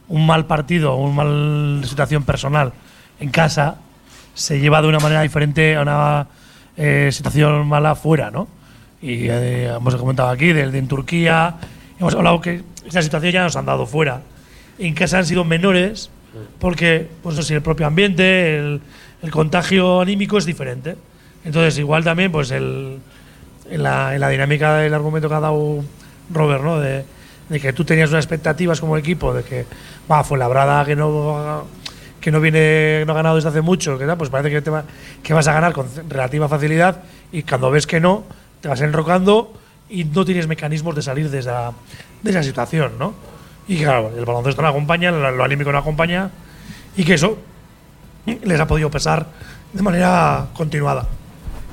[0.08, 2.74] un mal partido o una mal situación personal
[3.20, 3.78] en casa
[4.34, 6.28] se lleva de una manera diferente a una
[6.78, 8.48] eh, situación mala fuera, ¿no?
[9.02, 11.56] Y eh, hemos comentado aquí del de en Turquía,
[12.00, 14.22] hemos hablado que esa situación ya nos han dado fuera.
[14.80, 16.10] En casa han sido menores
[16.60, 18.82] porque, pues no sé, el propio ambiente, el,
[19.24, 20.96] el contagio anímico es diferente.
[21.48, 22.98] Entonces, igual también, pues el,
[23.72, 25.82] en, la, en la dinámica del argumento que ha dado
[26.30, 26.80] Robert, ¿no?
[26.82, 27.06] De,
[27.62, 29.66] que tú tenías unas expectativas como equipo de que,
[30.12, 31.64] va, fue labrada que no
[32.20, 34.70] que no viene no ha ganado desde hace mucho, que tal, pues parece que, te
[34.70, 34.84] va-
[35.24, 36.98] que vas a ganar con relativa facilidad
[37.32, 38.26] y cuando ves que no,
[38.60, 39.54] te vas enrocando
[39.90, 41.72] y no tienes mecanismos de salir de esa,
[42.22, 43.14] de esa situación, ¿no?
[43.70, 46.30] Y claro, el baloncesto no acompaña, lo, lo anímico no acompaña
[46.98, 47.38] y que eso
[48.44, 49.28] les ha podido pesar
[49.72, 51.08] de manera continuada.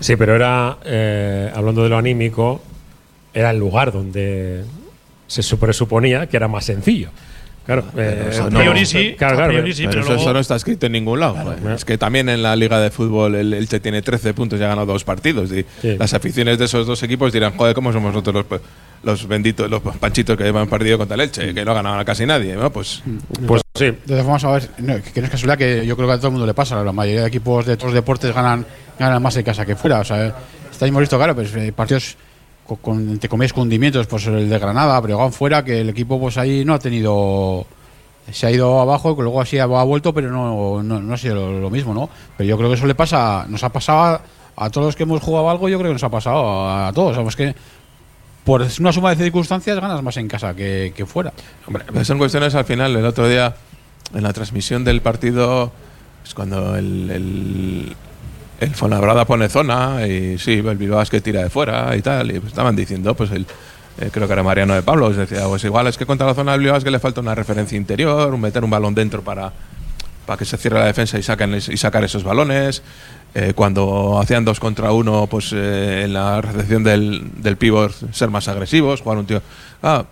[0.05, 2.61] Sí, pero era, eh, hablando de lo anímico,
[3.33, 4.63] era el lugar donde
[5.27, 7.09] se su- presuponía que era más sencillo.
[7.65, 10.39] Claro, eh, eso no- priori sí, claro, a claro, priori sí, pero eso, eso no
[10.41, 11.37] está escrito en ningún lado.
[11.37, 11.73] joder.
[11.75, 14.69] Es que también en la Liga de Fútbol el Elche tiene 13 puntos y ha
[14.69, 15.51] ganado dos partidos.
[15.51, 15.97] Y Sí.
[15.99, 18.61] Las aficiones de esos dos equipos dirán, joder, ¿cómo somos nosotros los,
[19.05, 21.55] los benditos, los panchitos que llevan partido contra el Elche?
[21.55, 22.55] Que no ha ganado a casi nadie.
[22.55, 22.71] ¿no?
[22.71, 23.03] Pues,
[23.47, 23.87] pues sí.
[23.87, 26.17] De todas formas, a ver, no, que no es casualidad que yo creo que a
[26.17, 26.83] todo el mundo le pasa.
[26.83, 28.67] La mayoría de equipos de otros deportes ganan,
[28.99, 30.01] ganan más en casa que fuera.
[30.01, 30.35] O sea,
[30.71, 32.17] está hemos visto, claro, pues eh, partidos
[32.67, 36.39] con, con, entre comillas, hundimientos, pues el de Granada, Breogán fuera, que el equipo pues
[36.39, 37.67] ahí no ha tenido.
[38.33, 41.35] Se ha ido abajo, y luego así ha, vuelto, pero no, no, no ha sido
[41.35, 42.09] lo, lo mismo, ¿no?
[42.39, 44.23] Pero yo creo que eso le pasa, nos ha pasado a,
[44.57, 46.93] a todos los que hemos jugado algo, yo creo que nos ha pasado a, a
[46.93, 47.13] todos.
[47.13, 47.55] Sabemos que
[48.45, 51.33] por una suma de circunstancias ganas más en casa que, que fuera.
[51.67, 52.95] Hombre, pues son cuestiones al final.
[52.95, 53.55] El otro día,
[54.15, 55.73] en la transmisión del partido,
[56.25, 57.97] es cuando el, el,
[58.61, 62.31] el Fuenlabrada pone zona y sí, el Bilbao es que tira de fuera y tal.
[62.31, 63.47] Y pues estaban diciendo, pues el.
[64.01, 66.35] eh, creo que era Mariano de Pablo, os decía, pues igual es que contra la
[66.35, 69.53] zona del Bilbao es que le falta una referencia interior, meter un balón dentro para,
[70.27, 72.83] para que se cierre la defensa y, saquen, y sacar esos balones.
[73.37, 78.31] Eh, cuando hacían dos contra uno, pues eh, en la recepción del, del pívot ser
[78.31, 79.43] más agresivos, jugar un tío.
[79.83, 80.05] Ah,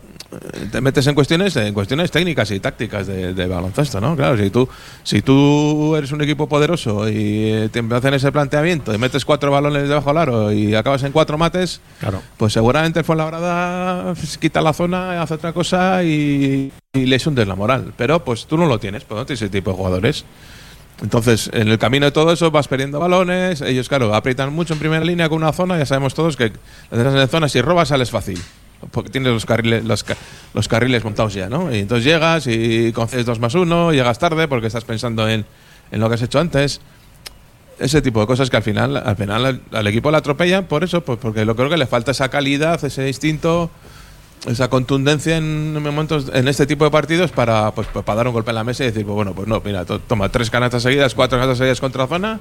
[0.72, 4.16] te metes en cuestiones, en cuestiones técnicas y tácticas de, de baloncesto, ¿no?
[4.16, 4.66] Claro, si tú,
[5.04, 9.50] si tú eres un equipo poderoso y eh, te hacen ese planteamiento y metes cuatro
[9.52, 12.22] balones debajo del aro y acabas en cuatro mates, Claro.
[12.38, 17.92] pues seguramente Fuenlabrada quita la zona, hace otra cosa y, y les hundes la moral.
[17.96, 20.24] Pero pues tú no lo tienes, pues no tienes ese tipo de jugadores.
[21.02, 23.60] Entonces, en el camino de todo eso vas perdiendo balones.
[23.60, 25.76] Ellos, claro, aprietan mucho en primera línea con una zona.
[25.76, 26.52] Ya sabemos todos que
[26.92, 28.40] en zona, si robas, sales fácil.
[28.90, 30.04] Porque tienes los carriles, los,
[30.54, 31.74] los carriles montados ya, ¿no?
[31.74, 35.44] Y entonces llegas y concedes dos más uno, llegas tarde porque estás pensando en,
[35.90, 36.80] en lo que has hecho antes.
[37.78, 40.84] ese tipo de cosas que al final, al final al, al equipo le atropellan por
[40.84, 43.70] eso, pues porque lo creo que le falta esa calidad, ese instinto,
[44.46, 48.32] esa contundencia en momentos, en este tipo de partidos para, pues, pues, para dar un
[48.34, 50.82] golpe en la mesa y decir, pues bueno, pues no, mira, to- toma tres canastas
[50.82, 52.40] seguidas, cuatro canastas seguidas contra zona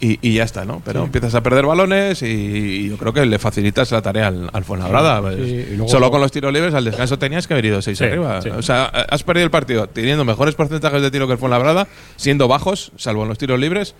[0.00, 0.80] y, y ya está, ¿no?
[0.84, 1.06] Pero Sí.
[1.06, 5.20] empiezas a perder balones y, yo creo que le facilitas la tarea al, al Fuenlabrada.
[5.20, 5.36] pues.
[5.38, 7.98] Sí, y luego- Solo con los tiros libres al descanso tenías que haber ido seis
[7.98, 8.38] Sí, arriba.
[8.56, 12.46] O sea, has perdido el partido teniendo mejores porcentajes de tiro que el Fuenlabrada, siendo
[12.46, 13.96] bajos, salvo en los tiros libres.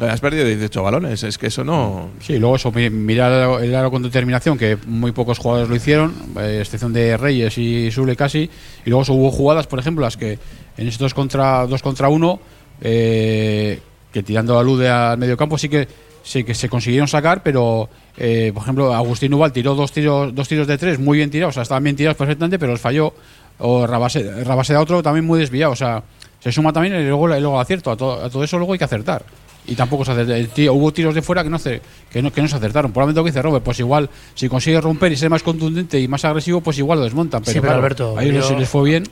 [0.00, 2.10] Eh, Has perdido 18 balones, es que eso no.
[2.20, 6.14] Sí, luego eso, mi- mirar el aro- con determinación, que muy pocos jugadores lo hicieron,
[6.40, 8.50] eh, excepción de Reyes y Sule casi.
[8.84, 10.38] Y luego hubo jugadas, por ejemplo, las que
[10.76, 12.40] en estos contra, dos contra uno,
[12.80, 13.80] eh,
[14.12, 15.88] que tirando la luz de al medio campo sí que,
[16.22, 20.48] sí que se consiguieron sacar, pero eh, por ejemplo, Agustín Ubal tiró dos tiros, dos
[20.48, 23.12] tiros de tres muy bien tirados, o sea, estaban bien tirados perfectamente, pero los falló.
[23.58, 26.02] O Rabase, Rabaseda otro también muy desviado, o sea,
[26.40, 27.90] se suma también y luego, y luego acierto.
[27.90, 29.24] A todo, a todo eso luego hay que acertar.
[29.68, 30.36] Y tampoco se acerta.
[30.36, 32.92] El tío- hubo tiros de fuera que no, se, que, no, que no se acertaron.
[32.92, 36.06] Probablemente lo que dice Robert, pues igual, si consigue romper y ser más contundente y
[36.08, 37.40] más agresivo, pues igual lo desmontan.
[37.42, 39.04] Pero, Sí, pero claro, Alberto, a ellos les fue bien.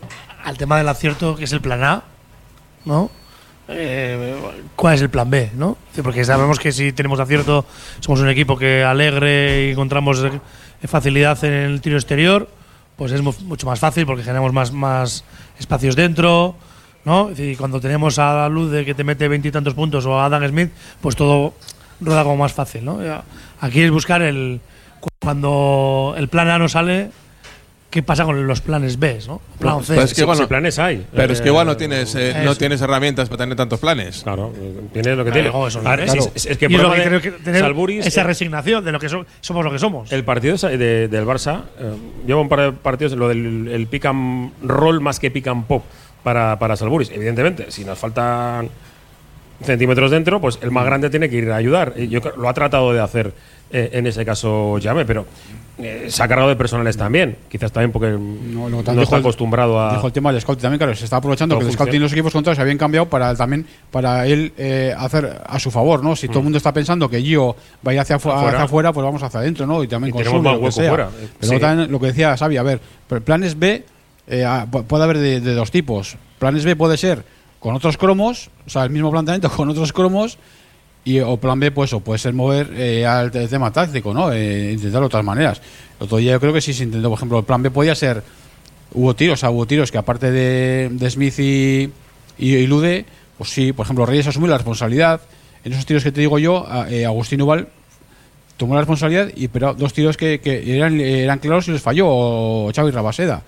[0.44, 2.02] Al tema del acierto, que es el plan A,
[2.84, 3.10] ¿no?
[3.66, 4.34] Eh,
[4.76, 5.76] ¿Cuál es el plan B, no?
[6.02, 7.64] Porque sabemos que si tenemos acierto,
[8.00, 10.22] somos un equipo que alegre y encontramos
[10.86, 12.46] facilidad en el tiro exterior,
[12.96, 15.24] pues es mu- mucho más fácil porque generamos más, más
[15.58, 16.56] espacios dentro,
[17.04, 17.28] ¿no?
[17.28, 20.46] Decir, cuando tenemos a la luz de que te mete veintitantos puntos o a Adam
[20.48, 21.54] Smith, pues todo
[22.00, 22.98] rueda como más fácil, ¿no?
[23.60, 24.60] Aquí es buscar el.
[25.00, 27.10] cu- Cuando el plan A no sale,
[27.90, 29.40] ¿qué pasa con los planes B, ¿no?
[29.58, 29.92] Plan C.
[29.94, 31.06] Pero es que, Sí, bueno, sí, planes hay.
[31.14, 34.22] Pero es que Eh, igual no tienes, eh, no tienes herramientas para tener tantos planes.
[34.22, 35.48] Claro, eh, tiene lo que Claro, tiene.
[35.50, 36.14] luego eso no A ver, es.
[36.14, 38.20] es, es- es que Y es lo problema que de creo que tener Salburis, esa
[38.22, 40.10] eh, resignación de lo que so- somos lo que somos.
[40.12, 41.94] El partido de- del Barça, eh,
[42.26, 45.64] lleva un par de partidos, lo del el pick and roll más que pick and
[45.66, 45.84] pop
[46.24, 47.10] para, para Salburis.
[47.10, 48.68] Evidentemente, si nos faltan
[49.62, 51.94] centímetros dentro, pues el más grande tiene que ir a ayudar.
[51.96, 53.32] Yo lo ha tratado de hacer
[53.70, 55.24] eh, en ese caso Llame, pero
[55.78, 57.37] eh, se ha cargado de personales también.
[57.48, 59.94] Quizás también porque no, luego está el- acostumbrado a.
[59.94, 62.12] Dijo el tema del scouting también, claro, se está aprovechando que el scouting y los
[62.12, 66.14] equipos contrarios se habían cambiado para también para él eh, hacer a su favor, ¿no?
[66.16, 67.54] Si todo el mundo está pensando que Gio
[67.87, 68.37] va a ir hacia, afu- Mm.
[68.37, 68.48] Afuera.
[68.56, 69.82] hacia afuera, pues vamos hacia adentro, ¿no?
[69.82, 71.08] Y también Y tenemos más hueco fuera.
[71.40, 71.58] Pero Sí.
[71.60, 73.84] también lo que decía Xavi, a ver, pero planes B
[74.28, 76.16] eh, ah, pu- puede haber de, dos tipos.
[76.38, 77.24] Planes B puede ser
[77.60, 80.38] con otros cromos, o sea, el mismo planteamiento con otros cromos.
[81.06, 84.32] Y, o plan B, pues, o puede ser mover eh, al te- tema táctico, ¿no?
[84.32, 85.60] Eh, intentarlo de otras maneras.
[86.00, 88.22] El yo creo que sí se intentó, por ejemplo, el plan B podía ser
[88.94, 91.90] hubo tiros, o sea, hubo tiros que aparte de, de Smith y,
[92.38, 93.04] y, Lude,
[93.37, 95.20] pues sí, por ejemplo, Reyes asumió la responsabilidad.
[95.62, 97.68] En esos tiros que te digo yo, a- eh, Agustín Ubal
[98.56, 102.90] tomó la responsabilidad, y pero dos tiros que, eran, claros y les falló, o Xavi
[102.92, 103.42] Rabaseda.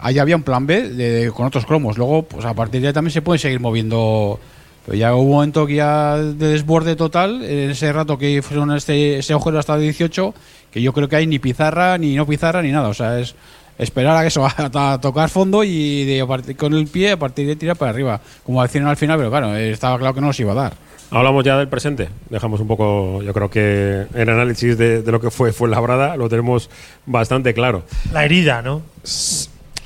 [0.00, 1.96] Ahí había un plan B de- con otros cromos.
[1.98, 4.38] Luego, pues a partir de ahí también se pueden seguir moviendo.
[4.86, 8.70] Pero ya hubo un momento que ya de desborde total, en ese rato que fueron
[8.76, 10.34] este, ese agujero hasta 18,
[10.70, 12.88] que yo creo que hay ni pizarra, ni no pizarra, ni nada.
[12.88, 13.34] O sea, es
[13.78, 17.46] esperar a que eso, a, a tocar fondo y de, con el pie a partir
[17.46, 18.20] de tirar para arriba.
[18.44, 20.74] Como decían al final, pero claro, eh, estaba claro que no los iba a dar.
[21.10, 22.08] Hablamos ya del presente.
[22.28, 26.16] Dejamos un poco, yo creo que el análisis de, de lo que fue fue Labrada
[26.16, 26.68] lo tenemos
[27.06, 27.84] bastante claro.
[28.12, 28.82] La herida, ¿no?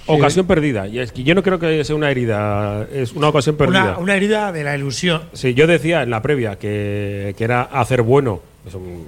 [0.08, 0.86] Ocasión perdida.
[0.86, 3.82] Y es que yo no creo que sea una herida, es una ocasión perdida.
[3.82, 5.22] Una, una herida de la ilusión.
[5.32, 8.40] Sí, yo decía en la previa que, que era hacer bueno.
[8.66, 9.04] Es un,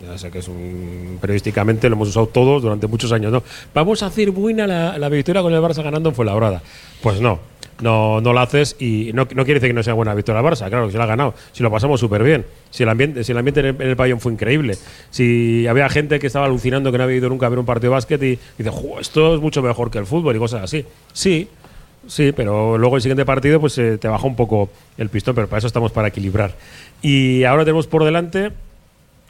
[0.00, 1.18] ya sé que es un.
[1.20, 3.32] Periodísticamente lo hemos usado todos durante muchos años.
[3.32, 3.42] ¿no?
[3.74, 6.62] Vamos a hacer buena la, la victoria con el Barça ganando en Fuenlabrada.
[7.02, 7.38] Pues no.
[7.80, 10.46] No, no la haces y no, no quiere decir que no sea buena victoria el
[10.46, 11.34] Barça, claro que se la ha ganado.
[11.52, 12.46] Si lo pasamos súper bien.
[12.70, 14.78] Si el ambiente, si el ambiente en el, pabellón fue increíble.
[15.10, 17.90] Si había gente que estaba alucinando que no había ido nunca a ver un partido
[17.90, 20.86] de básquet y, dice, "Jo, esto es mucho mejor que el fútbol y cosas así.
[21.12, 21.48] Sí,
[22.06, 25.48] Sí, pero luego el siguiente partido pues eh, te baja un poco el pistón, pero
[25.48, 26.54] para eso estamos para equilibrar.
[27.02, 28.52] Y ahora tenemos por delante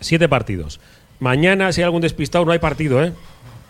[0.00, 0.78] siete partidos.
[1.18, 3.12] Mañana, si hay algún despistado, no hay partido, ¿eh?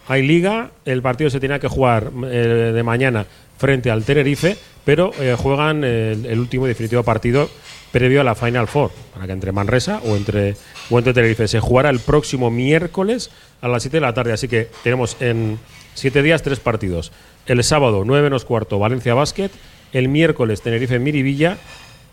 [0.09, 3.27] Hay liga, el partido se tenía que jugar eh, de mañana
[3.59, 7.49] frente al Tenerife, pero eh, juegan el, último y definitivo partido
[7.93, 10.57] previo a la Final Four, para que entre Manresa o entre,
[10.91, 11.49] entre Tenerife.
[11.49, 15.59] Se jugará el próximo miércoles a las 7 de la tarde, así que tenemos en
[15.95, 17.13] siete días tres partidos.
[17.47, 19.51] El sábado, 9 menos cuarto, Valencia Basket.
[19.93, 21.59] El miércoles, Tenerife Miribilla.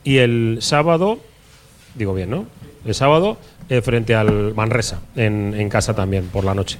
[0.03, 1.19] Y el sábado,
[1.95, 2.45] digo bien, ¿no?
[2.85, 3.37] El sábado,
[3.69, 6.77] eh, frente al Manresa, en, en casa también, por la noche.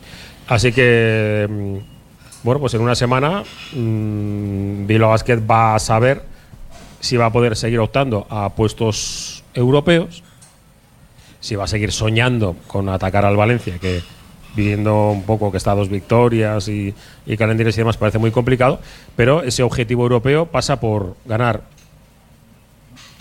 [0.48, 1.93] Así que, mm,
[2.44, 6.24] bueno, pues en una semana, mmm, Bilbao Basket va a saber
[7.00, 10.24] si va a poder seguir optando a puestos europeos,
[11.40, 14.02] si va a seguir soñando con atacar al Valencia, que
[14.56, 16.94] viviendo un poco que está dos victorias y,
[17.26, 18.80] y calendarios y demás parece muy complicado,
[19.16, 21.64] pero ese objetivo europeo pasa por ganar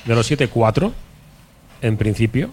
[0.04, 0.92] de los 7, 4
[1.80, 2.50] en principio.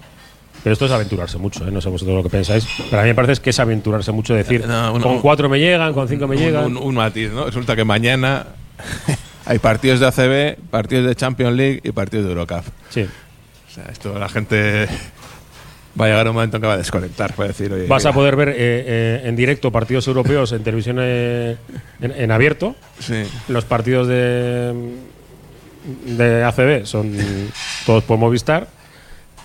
[0.64, 1.72] Pero esto es aventurarse mucho, ¿eh?
[1.72, 2.68] no sé vosotros lo que pensáis.
[2.90, 5.94] Pero a mí me parece que es aventurarse mucho decir, No, con cuatro me llegan,
[5.94, 6.66] con cinco me un, llegan.
[6.66, 7.46] un- un matiz, ¿no?
[7.46, 8.46] Resulta que mañana
[9.46, 12.64] hay partidos de ACB, partidos de Champions League y partidos de Eurocup.
[12.90, 13.02] Sí.
[13.04, 14.88] O sea, esto la gente
[16.00, 18.06] va a llegar un momento en que va a desconectar, va a decir, oye, Vas
[18.06, 21.58] a poder ver eh, eh, en directo partidos europeos en televisión en,
[22.02, 22.76] en abierto.
[23.00, 23.24] Sí.
[23.48, 24.74] Los partidos de,
[26.06, 27.16] de ACB son
[27.86, 28.68] todos por Movistar.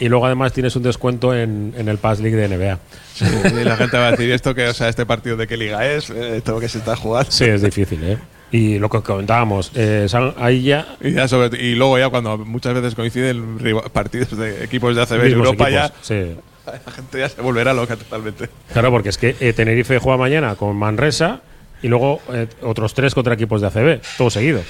[0.00, 2.78] Y luego además tienes un descuento en, en el Pass League de NBA.
[3.14, 3.24] Sí,
[3.61, 5.87] y la gente va a decir esto que, o sea, este partido de qué liga
[5.87, 7.30] es, Eh, esto que se está jugando.
[7.30, 8.18] Sí, es difícil, ¿eh?
[8.50, 10.07] Y lo que comentábamos, eh,
[10.38, 13.59] ahí ya Y, ya sobre- y luego ya cuando muchas veces coinciden
[13.92, 16.37] partidos de equipos de ACB en Europa equipos, ya sí.
[16.87, 18.48] la gente ya se volverá loca totalmente.
[18.72, 21.40] Claro, porque es que eh, Tenerife juega mañana con Manresa
[21.83, 24.61] y luego eh, otros tres contra equipos de ACB, todo seguido.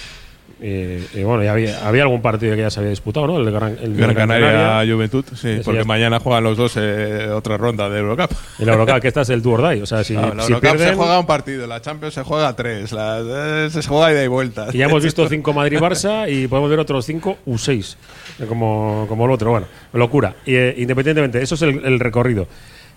[0.60, 3.38] Y, y bueno, ya había, había algún partido que ya se había disputado, ¿no?
[3.38, 4.94] El Gran, el de Gran Canaria, Canaria.
[4.94, 5.88] Juventud, sí, porque está.
[5.88, 8.30] mañana juegan los dos eh, otra ronda de Eurocup.
[8.58, 9.82] Y la Eurocup, que esta es el Tour Day.
[9.82, 10.96] O sea, si, No, la si Eurocup se pierden.
[10.96, 13.20] juega un partido, la Champions se juega tres, la,
[13.66, 14.68] eh, se juega ida y vuelta.
[14.72, 17.96] Y ya hemos visto cinco Madrid-Barça y podemos ver otros cinco U6,
[18.40, 19.50] eh, como, como el otro.
[19.50, 20.34] Bueno, locura.
[20.46, 22.46] Y, eh, independientemente, eso es el, el recorrido.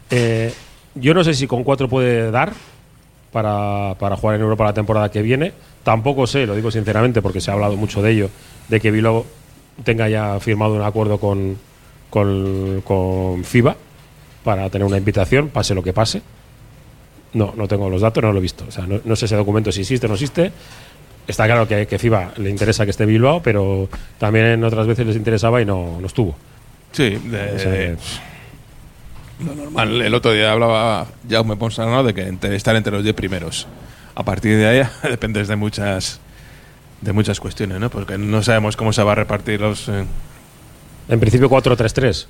[0.10, 0.54] Eh,
[0.96, 2.54] yo no sé si con cuatro puede dar
[3.42, 5.54] para, para jugar en Europa la temporada que viene.
[5.84, 8.30] Tampoco sé, lo digo sinceramente, porque se ha hablado mucho de ello,
[8.68, 9.26] de que Bilbao
[9.84, 11.56] tenga ya firmado un acuerdo con,
[12.10, 13.76] con, con FIBA
[14.44, 16.24] para tener una invitación, pase lo que pase.
[17.34, 18.66] No, no tengo los datos, no lo he visto.
[18.68, 20.52] O sea, no, no sé ese documento si existe o no existe.
[21.28, 25.16] Está claro que, que FIBA le interesa que esté Bilbao, pero también otras veces les
[25.16, 26.36] interesaba y no, no estuvo.
[26.92, 27.98] Sí, de- O sea que-
[29.46, 30.02] lo normal.
[30.02, 33.68] El otro día hablaba Jaume Ponsarnau de que entre- estar entre los 10 primeros.
[34.16, 36.20] A partir de ahí dependes de muchas
[37.02, 37.90] de muchas cuestiones, ¿no?
[37.92, 40.04] Porque no sabemos cómo se va a repartir los eh,
[41.10, 42.26] En principio 4-3-3.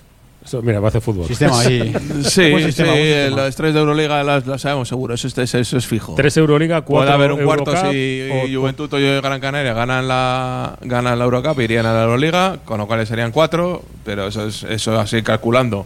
[0.45, 1.25] Eso, mira, va a hacer fútbol.
[1.27, 1.93] Sistema ahí.
[2.23, 3.35] Sí, Buen sí, sistema, buen sistema.
[3.43, 6.13] las tres de Euroliga las, las sabemos seguro, eso, es- eso es fijo.
[6.15, 10.07] Tres Euroliga, cuatro Puede haber un cuarto Eurocup, si o- Juventud o Gran Canaria ganan
[10.07, 14.45] la ganan la Eurocup, irían a la Euroliga, con lo cual serían cuatro, pero eso
[14.47, 15.85] es eso así calculando.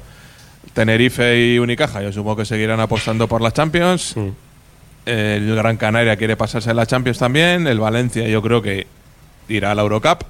[0.73, 4.15] Tenerife y Unicaja, yo supongo que seguirán apostando por las Champions.
[4.15, 4.29] Mm.
[5.05, 7.67] El Gran Canaria quiere pasarse a la Champions también.
[7.67, 8.87] El Valencia, yo creo que
[9.49, 10.23] irá a la Eurocup.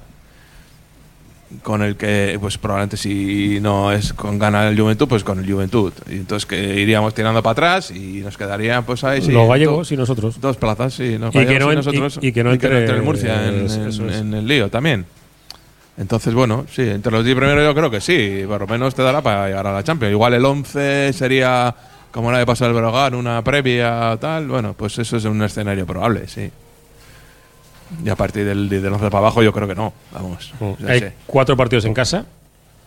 [1.64, 5.52] Con el que, pues probablemente si no es con gana el Juventud, pues con el
[5.52, 5.92] Juventud.
[6.10, 9.92] Y entonces que iríamos tirando para atrás y nos quedarían, pues ahí sí, Los gallegos
[9.92, 10.40] y nosotros.
[10.40, 11.18] Dos plazas, sí.
[11.18, 12.20] Los Y que no y en- nosotros.
[12.22, 13.68] y- y que no entre- el Murcia en,
[14.14, 15.06] en el lío también.
[15.98, 18.44] Entonces, bueno, sí, entre los 10 primeros yo creo que sí.
[18.48, 20.12] Por lo menos te dará para llegar a la Champions.
[20.12, 21.76] Igual el 11 sería,
[22.12, 24.48] como la de pasar el Brogan, una previa tal.
[24.48, 26.50] Bueno, pues eso es un escenario probable, sí.
[28.06, 29.94] Y a partir del, del 11 para abajo yo creo que no.
[30.14, 30.54] Vamos.
[30.80, 31.14] Ya Hay sé.
[31.28, 32.26] cuatro partidos en casa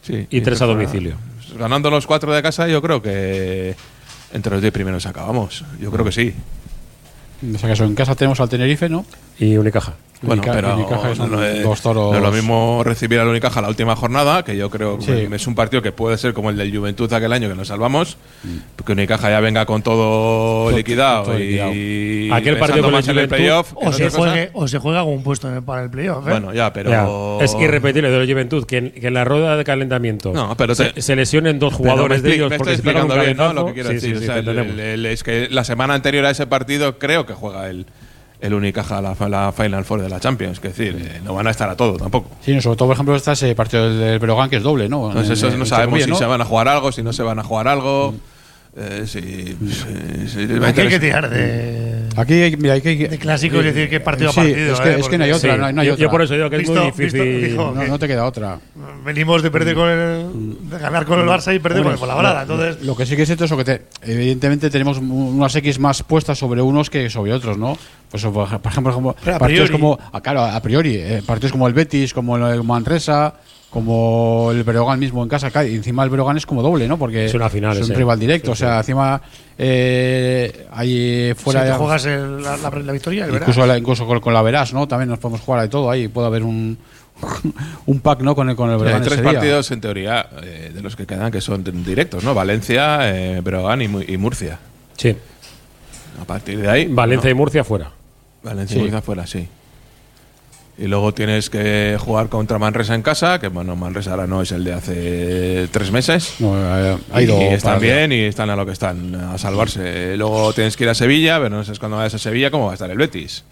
[0.03, 1.17] Sí, y tres a domicilio.
[1.59, 3.75] Ganando los cuatro de casa yo creo que
[4.33, 5.65] entre los 10 primeros acabamos.
[5.81, 6.35] Yo creo que sí.
[7.43, 9.05] En ese caso, en casa tenemos al Tenerife, ¿no?
[9.39, 9.93] Y Unicaja.
[10.25, 12.11] Bueno, Unica- pero Unicaja no, es- dos toros.
[12.13, 15.07] no es lo mismo recibir al Unicaja la última jornada, que yo creo Sí.
[15.07, 17.69] que es un partido que puede ser como el del Juventud aquel año que nos
[17.69, 18.49] salvamos, Mm.
[18.77, 22.31] porque Unicaja ya venga con todo, Todo- liquidado todo y.
[22.33, 25.03] Aquel partido con más el en el Juventud, playoff O se, juegue, o se juega
[25.05, 26.27] con un puesto para el playoff.
[26.27, 26.31] ¿eh?
[26.31, 29.57] Bueno, ya, pero Ya, Es irrepetible de la Juventud que en, que en la rueda
[29.57, 32.73] de calentamiento No, pero se, te- se lesionen dos jugadores me de ellos me porque
[32.75, 33.53] estoy se bien, ¿no?
[33.53, 34.11] Lo que quiero Sí, decir.
[34.11, 36.99] sí, O sí, sea, te el- el- es que la semana anterior a ese partido
[36.99, 37.87] creo que juega el,
[38.41, 40.59] el Unicaja la, la Final Four de la Champions.
[40.59, 42.29] Es decir, eh, no van a estar a todo tampoco.
[42.45, 45.09] Sí, no, sobre todo, por ejemplo, está ese partido del, Breogán que es doble, ¿no?
[45.09, 46.31] Entonces, En- eso no sabemos si Segovia, se ¿no?
[46.31, 48.15] van a jugar algo, si no se van a jugar algo.
[48.77, 53.09] Eh, sí, sí, sí, Aquí hay que tirar de, Aquí, hay- mira, aquí hay que.
[53.09, 54.73] de clásicos y decir que partido Sí, a partido.
[54.75, 54.97] es que, ¿eh?
[54.99, 56.03] es que no hay otra, Sí, no hay, no hay yo, otra.
[56.03, 57.51] yo por eso digo que es Visto- muy visto- difícil.
[57.51, 58.59] dijo- No, no te queda otra.
[59.05, 62.43] Venimos de perder con el, de ganar con el Barça y perder con el Fuenlabrada.
[62.43, 66.03] Entonces, Lo que sí que es cierto es que te- evidentemente tenemos unas X más
[66.03, 67.79] puestas sobre unos que sobre otros, ¿no?
[68.11, 71.69] Pues por ej- por ejemplo, como partidos como ah, claro, a priori, eh, partidos como
[71.69, 73.35] el Betis, como el Manresa,
[73.75, 76.97] como el Breogán mismo en casa, y encima el Breogán es como doble, ¿no?
[76.97, 79.21] Porque Es una final, es un rival directo, Sí, o sea, encima
[79.59, 84.07] eh, ahí fuera si te juegas el- la, la- la victoria, el incluso, la- incluso
[84.07, 84.87] con, con la Verás, ¿no?
[84.87, 86.79] También nos podemos jugar de todo ahí, puede haber un
[87.87, 88.37] un pack, ¿no?
[88.37, 89.33] Con el con el Sí, hay Breogán tres ese día.
[89.33, 92.33] partidos en teoría eh, de los que quedan que son directos, ¿no?
[92.33, 94.59] Valencia, eh, Breogán y, y Murcia.
[94.97, 95.17] Sí.
[96.21, 96.87] A partir de ahí.
[96.87, 97.91] Valencia y Murcia fuera.
[98.45, 98.79] Valencia Sí.
[98.79, 99.49] y Murcia fuera, sí.
[100.77, 104.51] Y luego tienes que jugar contra Manresa en casa, que bueno, Manresa ahora no es
[104.51, 106.35] el de hace tres meses.
[106.41, 110.17] No, eh, ha ido y están bien y están a lo que están, a salvarse.
[110.17, 112.71] Luego tienes que ir a Sevilla, pero no sabes cuándo vayas a Sevilla cómo va
[112.73, 113.45] a estar el Betis.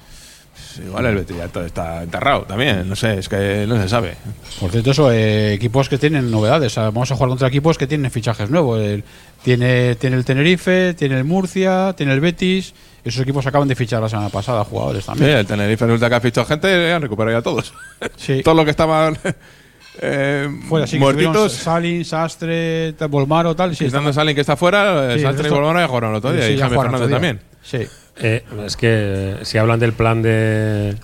[0.84, 4.16] Igual el Betis ya todo está enterrado también, no sé, es que no se sabe.
[4.58, 6.76] Por cierto, eso, eh, equipos que tienen novedades.
[6.76, 8.80] Ah, Vamos a jugar contra equipos que tienen fichajes nuevos.
[8.80, 9.04] El-
[9.44, 12.74] tiene, tiene el Tenerife, tiene el Murcia, tiene el Betis.
[13.04, 15.30] Esos equipos acaban de fichar la semana pasada jugadores Sí, también.
[15.38, 17.74] el Tenerife resulta que ha fichado gente, han recuperado ya todos.
[18.16, 18.40] Sí.
[18.44, 19.18] Todos los que estaban
[20.00, 21.52] eh, Fuera, sí, muertitos.
[21.52, 23.74] Salin, Sastre, tal, Volmaro, tal.
[23.74, 26.32] Sí, estaban- Salin que está fuera, Sí, el Saltre y Bolmaro ya jugaron el otro
[26.32, 26.46] día.
[26.46, 27.16] Sí, y Jaime Fernández otro día.
[27.16, 27.40] también.
[27.62, 27.78] Sí.
[28.18, 30.94] Eh, es que si hablan del plan de,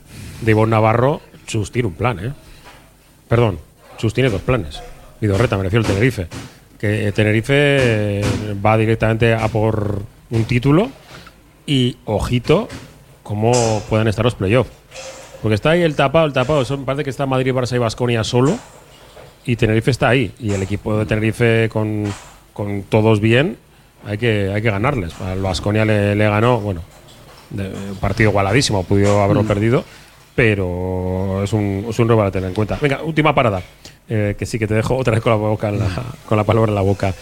[0.43, 2.33] de Ivonne Navarro, Chus tiene un plan, ¿eh?
[3.29, 3.59] Perdón,
[3.97, 4.81] Chus tiene dos planes.
[5.21, 6.29] Vidorreta, me refiero al Tenerife.
[6.79, 7.55] Que eh, Tenerife
[8.21, 8.25] eh,
[8.65, 10.91] va directamente a por un título
[11.69, 12.67] y, ojito,
[13.23, 13.53] cómo
[13.89, 14.71] puedan estar los playoffs.
[15.43, 16.63] Porque está ahí el tapado, el tapado.
[16.63, 18.59] Eso me parece que está Madrid, Barça y Basconia solo.
[19.45, 20.33] Y Tenerife está ahí.
[20.41, 22.05] Y el equipo de Tenerife con,
[22.53, 23.57] con todos bien,
[24.05, 25.15] hay que, hay que ganarles.
[25.21, 26.81] Al Basconia le, le ganó, bueno,
[27.51, 29.85] de- un partido igualadísimo, pudo haberlo perdido,
[30.35, 32.79] pero es un, es un rival a tener en cuenta.
[32.81, 33.63] Venga, última parada,
[34.09, 35.71] eh, que sí que te dejo otra vez con la, boca
[36.27, 37.15] con la palabra en la boca,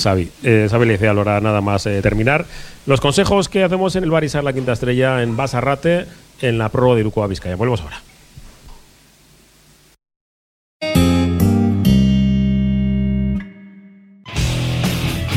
[0.00, 0.30] Xavi.
[0.42, 2.46] Eh, le decía a Lora nada más eh, terminar.
[2.86, 6.06] Los consejos que hacemos en el Barisar La Quinta Estrella en Basarrate,
[6.40, 7.56] en la prórroga de Iruko a Vizcaya.
[7.56, 8.11] Volvemos ahora.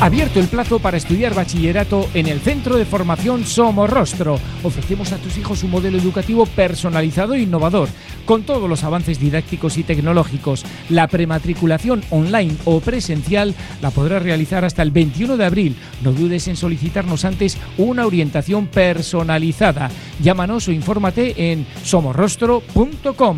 [0.02, 4.38] Abierto el plazo para estudiar bachillerato en el Centro de Formación Somorrostro.
[4.62, 7.88] Ofrecemos a tus hijos un modelo educativo personalizado e innovador,
[8.26, 10.66] con todos los avances didácticos y tecnológicos.
[10.89, 15.76] La prematriculación online o presencial la podrás realizar hasta el 21 de abril.
[16.04, 19.89] No dudes en solicitarnos antes una orientación personalizada.
[20.22, 23.38] Llámanos o infórmate en somorrostro.com.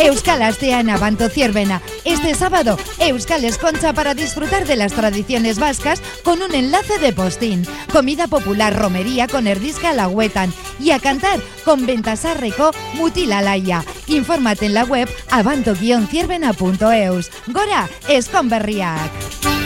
[0.00, 1.82] Euskal Asteana Banto Ciervena.
[2.04, 7.66] Este sábado, Euskal Esconcha para disfrutar de las tradiciones vascas con un enlace de postín.
[7.92, 10.52] Comida popular, romería con erdisca la huetan.
[10.78, 13.84] Y a cantar con Ventasarreco Mutila Laia.
[14.06, 17.30] Infórmate en la web abanto-ciervena.eus.
[17.48, 19.57] Gora, Esconberriac.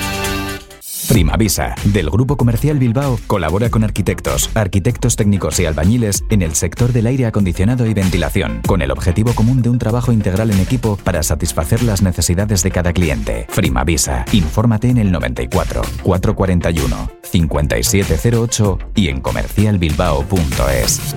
[1.13, 6.91] Primavisa, del Grupo Comercial Bilbao, colabora con arquitectos, arquitectos técnicos y albañiles en el sector
[6.95, 10.97] del aire acondicionado y ventilación, con el objetivo común de un trabajo integral en equipo
[10.97, 13.47] para satisfacer las necesidades de cada cliente.
[13.55, 21.15] Primavisa, infórmate en el 94 441 5708 y en comercialbilbao.es.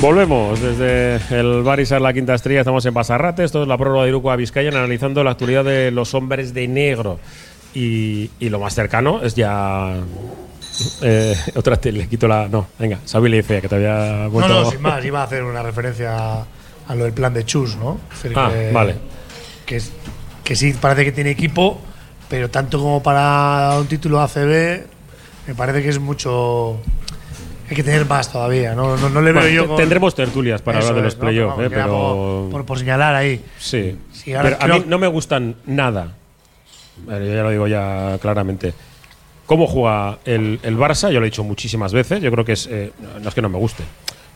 [0.00, 4.08] Volvemos desde el Barisar La Quinta Estrella, estamos en Pasarrate, esto es la prórroga de
[4.08, 7.18] Iruko a Vizcaya, analizando la actualidad de los hombres de negro.
[7.74, 9.94] Y, y lo más cercano es ya...
[11.02, 12.48] Eh, otra vez le quito la...
[12.48, 14.62] No, venga, Xavi le dice que te había No, vuelto...
[14.64, 16.40] no, sin más, iba a hacer una referencia
[16.88, 18.00] a lo del plan de Chus, ¿no?
[18.14, 18.94] Es decir, Ah, que, vale.
[19.66, 19.82] Que,
[20.42, 21.78] que sí, parece que tiene equipo,
[22.30, 24.80] pero tanto como para un título ACB,
[25.46, 26.80] me parece que es mucho.
[27.70, 28.96] Hay que tener más todavía, ¿no?
[28.96, 29.68] No, no le veo Bueno, yo.
[29.68, 31.86] con- tendremos tertulias para Eso hablar de los playoffs, eh, pero...
[31.86, 33.40] Por, por- por señalar ahí.
[33.58, 33.96] Sí.
[34.24, 36.14] Pero a mí no me gustan nada.
[37.04, 38.74] Bueno, yo ya lo digo ya claramente.
[39.46, 41.10] ¿Cómo juega el, el Barça?
[41.12, 42.20] Yo lo he dicho muchísimas veces.
[42.20, 42.66] Yo creo que es.
[42.66, 42.92] eh,
[43.22, 43.82] no es que no me guste.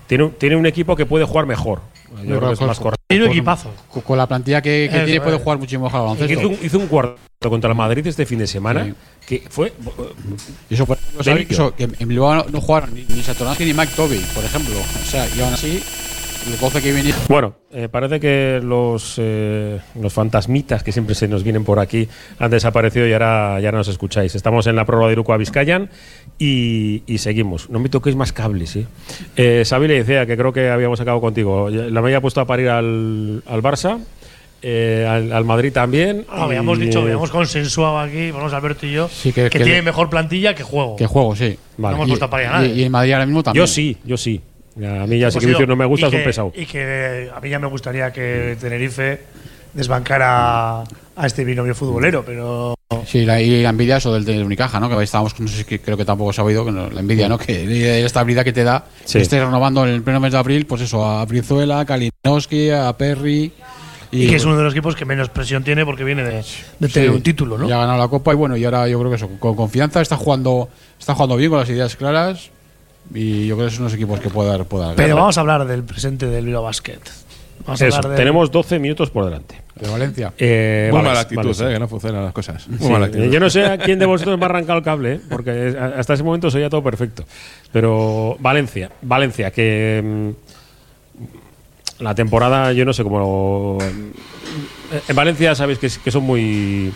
[0.07, 1.81] Tiene, tiene un equipo que puede jugar mejor.
[2.23, 3.03] Yo creo que es más correcto.
[3.09, 3.71] Tiene un equipazo.
[3.91, 6.33] Con, con la plantilla que, que tiene puede jugar muchísimo mejor al baloncesto.
[6.41, 8.95] hizo, un, hizo un cuarto contra el Madrid este fin de semana Sí.
[9.27, 9.73] que fue
[10.71, 10.87] Y eso.
[11.25, 11.53] Delicio.
[11.55, 14.75] Eso, que en Bilbao no, no jugaron ni, ni Satoransky ni Mike Toby, por ejemplo.
[14.79, 15.83] O sea, y aún así,
[16.51, 17.21] los 12 que vinieron.
[17.29, 22.09] Bueno, eh, parece que los, eh, los fantasmitas que siempre se nos vienen por aquí
[22.39, 24.35] han desaparecido y ahora ya nos escucháis.
[24.35, 25.91] Estamos en la prueba de Iruko a Vizcayan
[26.39, 27.71] y, y seguimos.
[27.71, 28.87] No me toquéis más cables, ¿sí?
[29.37, 31.71] Eh, Xavi le decía que creo que habíamos acabado contigo.
[31.71, 33.99] La me había puesto a parir al, al Barça,
[34.63, 36.25] eh, al, al Madrid también.
[36.29, 39.51] Ah, habíamos y, dicho, eh, habíamos consensuado aquí, vamos Alberto y yo, Sí, que- que,
[39.51, 40.97] que tiene le- mejor plantilla que juego.
[40.97, 41.59] Que juego, sí.
[41.79, 42.75] No hemos Y- puesto a parir a y, nadie.
[42.75, 43.63] y en Madrid ahora mismo también.
[43.63, 44.41] Yo sí, yo sí.
[44.77, 46.53] A mí ya sé Hemos que Vicius no me gusta, y es un pesado.
[46.57, 49.21] Y que a mí ya me gustaría que Tenerife
[49.73, 52.75] desbancara a este binomio futbolero, pero
[53.07, 54.89] Sí, la, y la envidia eso del, del Unicaja, ¿no?
[54.89, 57.01] Que estábamos, no sé si que- creo que tampoco se ha oído, que no- la
[57.01, 57.39] envidia, ¿no?
[57.39, 59.19] Que la estabilidad que te da, Sí.
[59.19, 62.71] que estés renovando en el pleno mes de abril, pues eso, a Brizuela, a Kalinowski,
[62.71, 63.53] a Perry.
[64.13, 66.35] y, que es uno de los equipos que menos presión tiene porque viene de,
[66.79, 67.69] de tener Sí, un título, ¿no?
[67.69, 70.01] Ya ha ganado la Copa y bueno, y ahora yo creo que eso, con confianza
[70.01, 70.69] está jugando,
[71.01, 72.51] está jugando bien con las ideas claras
[73.13, 75.41] y yo creo que son unos equipos que puede dar, puede dar Pero vamos a
[75.41, 77.01] hablar del presente del Bilbao Basket.
[77.67, 79.57] Vamos a Eso, hablar de- tenemos 12 minutos por delante.
[79.81, 80.33] De Valencia.
[80.39, 81.65] Eh, Muy vale, mala actitud, vale, sí.
[81.65, 82.69] eh, que no funcionan las cosas.
[82.69, 83.25] Muy Sí, mala actitud.
[83.31, 86.15] yo no sé a quién de vosotros me ha arrancado el cable, eh, porque hasta
[86.15, 87.25] ese momento sería todo perfecto.
[87.73, 90.03] Pero Valencia, Valencia, que
[91.99, 93.79] mm, la temporada, yo no sé cómo.
[93.83, 96.93] eh, En Valencia sabéis que, que son muy,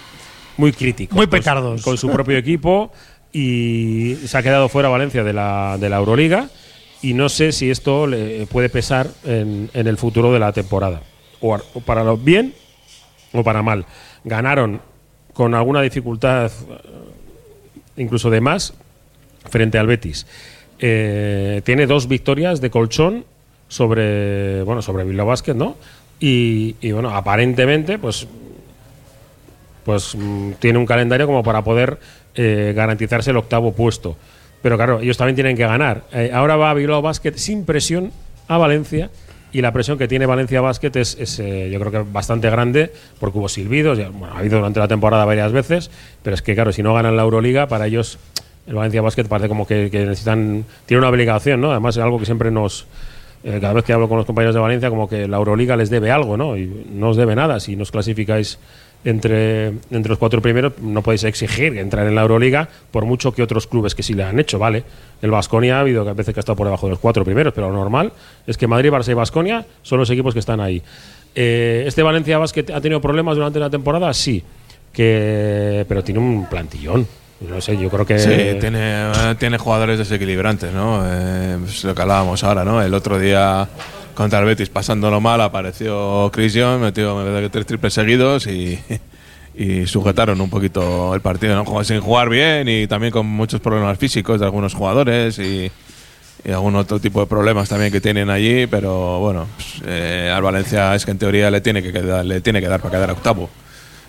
[0.56, 1.16] muy críticos.
[1.16, 1.82] Muy petardos.
[1.82, 2.92] Con, su propio equipo
[3.32, 6.48] y se ha quedado fuera Valencia de la, de la Euroliga.
[7.00, 11.00] Y no sé si esto le puede pesar en, en el futuro de la temporada.
[11.40, 12.52] O, o para lo bien
[13.32, 13.86] o para mal.
[14.24, 14.80] Ganaron
[15.32, 18.74] con alguna dificultad, eh, incluso de más,
[19.48, 20.26] frente al Betis.
[20.78, 23.24] Eh, tiene dos victorias de colchón
[23.68, 25.76] sobre bueno sobre Bilbao Basket, ¿no?
[26.20, 28.26] Y, y, bueno, aparentemente, pues
[29.84, 31.98] pues mm, tiene un calendario como para poder
[32.34, 34.16] eh, garantizarse el octavo puesto.
[34.60, 36.02] Pero claro, ellos también tienen que ganar.
[36.32, 38.10] Ahora va Bilbao Basket sin presión
[38.48, 39.08] a Valencia
[39.52, 42.92] y la presión que tiene Valencia Basket es, es, eh, yo creo que bastante grande
[43.18, 45.90] porque hubo silbidos, ya, bueno, ha habido durante la temporada varias veces,
[46.22, 48.18] pero es que claro, si no ganan la Euroliga, para ellos
[48.66, 51.70] el Valencia Basket parece como que, que necesitan, tiene una obligación, ¿no?
[51.70, 52.86] Además es algo que siempre nos,
[53.42, 55.88] eh, cada vez que hablo con los compañeros de Valencia, como que la Euroliga les
[55.88, 56.56] debe algo, ¿no?
[56.56, 57.60] Y no os debe nada.
[57.60, 58.58] Si nos clasificáis
[59.04, 63.42] entre, entre los cuatro primeros, no podéis exigir entrar en la Euroliga, por mucho que
[63.42, 64.84] otros clubes que sí le han hecho, ¿vale?
[65.22, 67.68] El Vasconia ha habido veces que ha estado por debajo de los cuatro primeros, pero
[67.68, 68.12] lo normal
[68.46, 70.82] es que Madrid, Barça y Vasconia son los equipos que están ahí.
[71.34, 74.12] Eh, ¿Este Valencia Basket ha tenido problemas durante la temporada?
[74.12, 74.42] Sí.
[74.92, 77.06] Que, pero tiene un plantillón.
[77.40, 78.18] No sé, yo creo que.
[78.18, 81.02] Sí, tiene, eh, tiene jugadores desequilibrantes, ¿no?
[81.06, 82.82] Eh, pues lo que hablábamos ahora, ¿no?
[82.82, 83.68] El otro día
[84.18, 88.80] contra el Betis, pasándolo mal, apareció Chris Young, metió tres triples seguidos y,
[89.86, 91.84] sujetaron un poquito el partido, ¿no?
[91.84, 95.70] Sin jugar bien y también con muchos problemas físicos de algunos jugadores y,
[96.52, 100.96] algún otro tipo de problemas también que tienen allí, pero bueno, pues, eh, al Valencia
[100.96, 103.48] es que en teoría le tiene que quedar, le tiene que dar para quedar octavo.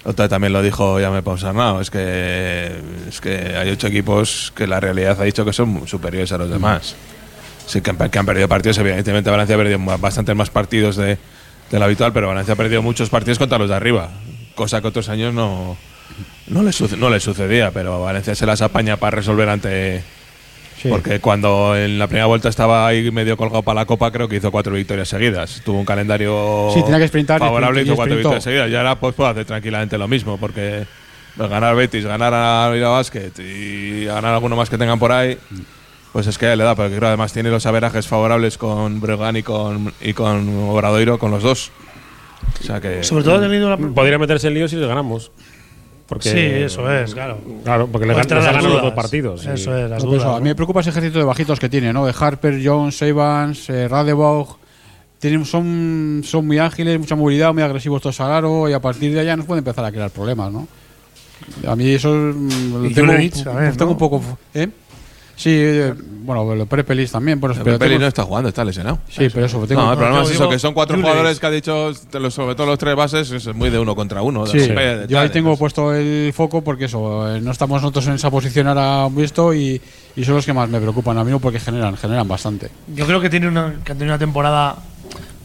[0.05, 2.71] Otra también lo dijo ya me Pausarnao, es que
[3.07, 6.49] es que hay ocho equipos que la realidad ha dicho que son superiores a los
[6.49, 6.95] demás.
[7.69, 11.19] Sí que han, que han perdido partidos, evidentemente Valencia ha perdido bastantes más partidos de,
[11.69, 14.09] de lo habitual, pero Valencia ha perdido muchos partidos contra los de arriba,
[14.55, 15.77] cosa que otros años no,
[16.47, 20.03] no, le, no le sucedía, pero Valencia se las apaña para resolver ante...
[20.87, 24.37] Porque cuando en la primera vuelta estaba ahí medio colgado para la Copa, creo que
[24.37, 25.61] hizo cuatro victorias seguidas.
[25.65, 28.69] Tuvo un calendario Sí, tenía que sprintar y favorable y hizo cuatro victorias seguidas.
[28.69, 30.87] Y ahora pues puede hacer tranquilamente lo mismo, porque
[31.35, 35.37] ganar Betis, ganar a Vila Basket y ganar alguno más que tengan por ahí,
[36.13, 36.75] pues es que le da.
[36.75, 41.31] Porque creo además tiene los averajes favorables con Breogán y con, y con Obradoiro, con
[41.31, 41.71] los dos.
[42.61, 43.03] O sea que.
[43.03, 43.93] Sobre todo ha tenido una.
[43.93, 45.31] Podría meterse en lío si les ganamos.
[46.07, 47.37] Porque, Sí, eso es, claro.
[47.63, 49.45] Claro, porque le les las ganan los dos partidos.
[49.45, 51.93] y- Eso es, las eso, a mí me preocupa ese ejército de bajitos que tiene,
[51.93, 52.03] ¿no?
[52.03, 54.57] De Harper, Jones, Evans, eh, Radebog.
[55.19, 59.13] Tienen, son, son muy ágiles, mucha movilidad, muy agresivos todos al aro y a partir
[59.13, 60.67] de allá nos puede empezar a crear problemas, ¿no?
[61.67, 63.31] A mí eso mm, lo tengo, también,
[63.73, 63.91] tengo ¿no?
[63.91, 64.23] un poco...
[64.55, 64.67] ¿eh?
[65.39, 67.39] Sí, eh, bueno, el Prepelis también.
[67.39, 68.99] Bueno, pero Peli tengo- no está jugando, está lesionado.
[69.07, 71.45] Sí, pero eso, tengo- no, el problema es eso, digo que son cuatro jugadores que
[71.47, 74.43] ha dicho, los- sobre todo los tres bases, es muy de uno contra uno.
[74.45, 74.67] de Sí,
[75.07, 78.67] yo ahí tengo puesto el foco porque eso, eh, no estamos nosotros en esa posición
[78.67, 79.81] ahora visto y,
[80.17, 82.69] y son los que más me preocupan a mí porque generan, generan bastante.
[82.93, 84.75] Yo creo que tiene una, que han tenido una temporada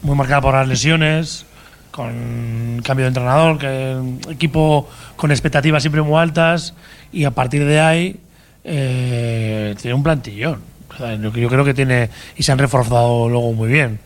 [0.01, 1.45] muy marcada por las lesiones,
[1.91, 3.95] con cambio de entrenador, que
[4.29, 6.73] equipo con expectativas siempre muy altas
[7.13, 8.19] y a partir de ahí
[8.65, 10.61] eh, tiene un plantillón.
[10.93, 13.99] O sea, yo, creo que tiene y se han reforzado luego muy bien.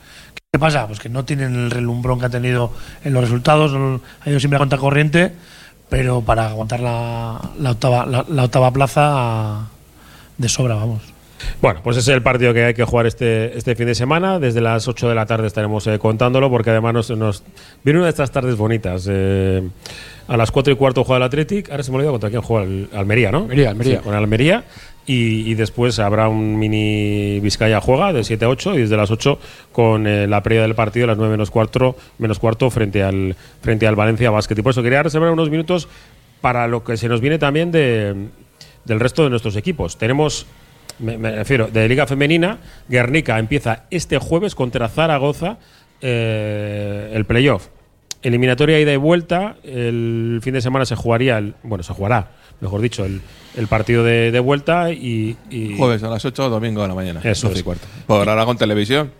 [0.51, 0.87] ¿Qué pasa?
[0.87, 4.57] Pues que no tienen el relumbrón que han tenido en los resultados, ha ido siempre
[4.57, 5.33] a contracorriente,
[5.89, 7.39] pero para aguantar la,
[7.69, 9.67] octava, la octava plaza
[10.37, 11.18] de sobra, vamos.
[11.61, 14.39] Bueno, pues ese es el partido que hay que jugar este, este fin de semana.
[14.39, 17.43] Desde las 8 de la tarde estaremos eh, contándolo, porque además nos, nos-
[17.83, 19.07] viene una de estas tardes bonitas.
[19.09, 19.67] eh,
[20.27, 21.71] a las 4 y cuarto juega el Athletic.
[21.71, 23.39] Ahora se me olvidó contra quién juega el Almería, ¿no?
[23.39, 23.97] Almería, Almería.
[23.97, 24.63] Sí, con Almería.
[25.07, 29.09] Y, y después habrá un mini Vizcaya juega de 7 a 8 y desde las
[29.09, 29.39] 8
[29.71, 33.35] con eh, la previa del partido a las 9 menos cuarto, menos cuarto frente al,
[33.61, 34.55] frente al Valencia Basket.
[34.59, 35.87] Y por eso quería reservar unos minutos
[36.41, 38.27] para lo que se nos viene también de,
[38.85, 39.97] del resto de nuestros equipos.
[39.97, 40.45] Tenemos
[40.99, 45.57] me, me refiero, de Liga Femenina, Guernica empieza este jueves contra Zaragoza
[46.01, 47.67] eh, el playoff.
[48.21, 49.55] Eliminatoria ida y vuelta.
[49.63, 53.21] El fin de semana se jugaría, el, bueno, se jugará, mejor dicho, el,
[53.55, 57.21] el partido de, de vuelta y, y- Jueves a las 8, domingo a la mañana.
[57.23, 57.63] Eso 12 y es.
[57.63, 57.87] cuarto.
[58.07, 59.11] Por Aragón Televisión,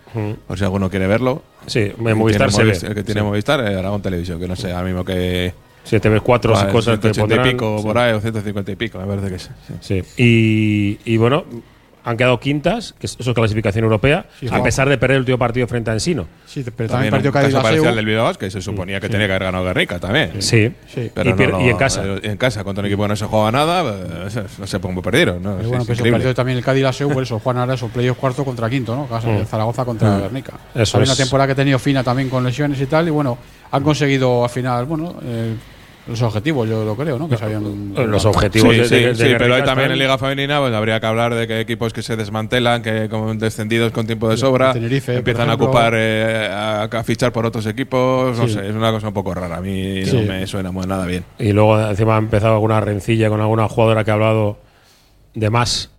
[0.47, 1.43] por si alguno quiere verlo.
[1.65, 2.71] Sí, que Movistar se ve.
[2.71, 3.25] El que tiene Sí.
[3.25, 5.53] Movistar, eh, Aragón Televisión, que no sé, ahora mismo que.
[5.90, 7.84] Sí, TV4 y cosas que 180 y pico sí.
[7.84, 9.50] por ahí, o 150 y pico, me parece que es.
[9.82, 10.02] Sí.
[10.04, 10.04] Sí.
[11.04, 11.44] Y, y bueno,
[12.02, 15.20] han quedado quintas, que es- eso es clasificación europea, Sí, a pesar de perder el
[15.22, 16.26] último partido frente a Ensino.
[16.48, 17.96] Sí, pero También también partido un Laseu.
[17.96, 19.12] del Bilbao, que se suponía que Sí.
[19.12, 20.42] tenía que haber ganado Guernica también.
[20.42, 20.72] Sí.
[20.88, 21.12] Sí.
[21.14, 22.04] Pero Y pier- no, y en casa.
[22.06, 23.84] eh, En casa, contra un equipo que no se juega nada,
[24.28, 25.44] eh, no sé cómo perdieron.
[25.44, 25.58] ¿no?
[25.60, 28.70] Y Sí, bueno, es pues también el Cádiz por eso Juan Aras, playoff cuarto contra
[28.70, 29.06] quinto, ¿no?
[29.08, 29.46] Casa- Mm.
[29.46, 30.22] Zaragoza contra Mm.
[30.22, 30.54] Guernica.
[30.74, 31.18] Eso También es.
[31.20, 33.38] una temporada que ha tenido fina también con lesiones y tal, y bueno,
[33.72, 35.54] han conseguido al final, bueno, eh,
[36.10, 37.30] los objetivos, yo lo creo, ¿no?
[37.30, 37.93] Que se habían.
[37.93, 40.74] Los objetivos Sí, de- sí, de- de sí, pero hay también en Liga Femenina pues
[40.74, 44.38] habría que hablar de que equipos que se desmantelan, que como descendidos con tiempo de
[44.38, 48.55] sobra, Tenerife, empiezan a ocupar, eh, a, a fichar por otros equipos, no Sí.
[48.55, 49.57] sé, es una cosa un poco rara.
[49.57, 50.18] A mí Sí.
[50.18, 51.24] no me suena muy nada bien.
[51.38, 54.57] Y luego encima ha empezado alguna rencilla con alguna jugadora que ha hablado
[55.36, 55.91] de más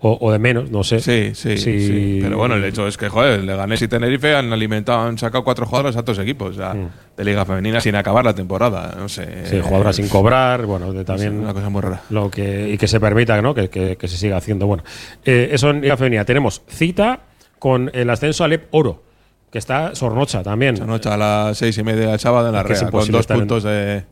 [0.00, 1.00] o, o de menos, no sé.
[1.00, 1.86] Sí, sí, Sí.
[1.86, 2.18] sí.
[2.22, 5.66] Pero bueno, el hecho es que, joder, Leganés y Tenerife han alimentado, han sacado cuatro
[5.66, 6.74] jugadores a otros equipos o sea,
[7.16, 8.94] de Liga Femenina sin acabar la temporada.
[8.96, 9.26] No sé.
[9.26, 9.46] Mm.
[9.46, 12.02] Sí, jugadoras sin cobrar, bueno, de también una cosa muy rara.
[12.10, 13.54] lo que y que se permita, ¿no?
[13.54, 14.66] Que, que- que se siga haciendo.
[14.68, 14.84] Bueno,
[15.24, 16.24] eh, eso en Liga Femenina.
[16.24, 17.20] Tenemos cita
[17.58, 19.02] con el ascenso a Lep Oro,
[19.50, 20.74] que está Sornocha también.
[20.74, 22.90] Esta noche a las seis y media del sábado en la Es que es Rea,
[22.92, 24.04] con dos en- puntos de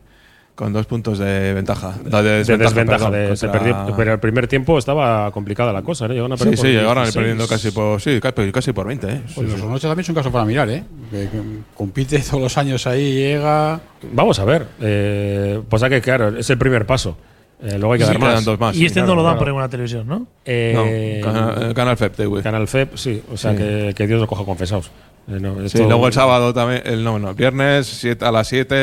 [0.56, 1.94] con dos puntos de ventaja.
[2.02, 3.10] De, de desventaja.
[3.10, 6.14] perdón, de- se contra- perdió- pero el primer tiempo estaba complicada la cosa, ¿no?
[6.14, 7.14] Llegaron a Sí, perder sí, por llegaron 16.
[7.14, 8.20] perdiendo casi por, sí,
[8.52, 9.06] casi, por 20.
[9.08, 9.20] ¿eh?
[9.34, 10.82] Pues los Onoche también es un caso para mirar, ¿eh?
[11.10, 11.40] Que, que
[11.76, 13.80] compite todos los años ahí, llega.
[14.12, 14.66] Vamos a ver.
[14.80, 17.16] Eh, pues que, claro, es el primer paso.
[17.62, 18.44] Eh, luego hay que Sí, dar más.
[18.44, 18.76] dos más.
[18.76, 19.38] Y este Claro, no lo dan claro.
[19.40, 20.26] por ninguna televisión, ¿no?
[20.44, 22.42] Eh, No, Canal, Canal FEP TV.
[22.42, 23.22] Canal FEP, sí.
[23.32, 23.58] O sea, Sí.
[23.58, 24.90] que, que Dios nos coja confesados.
[25.28, 28.46] Eh, no, Sí, luego el sábado también, el, no, no, el viernes siete- a las
[28.48, 28.74] 7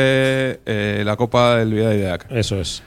[0.66, 2.26] eh, la Copa del Vida de Ideac.
[2.30, 2.82] Eso es.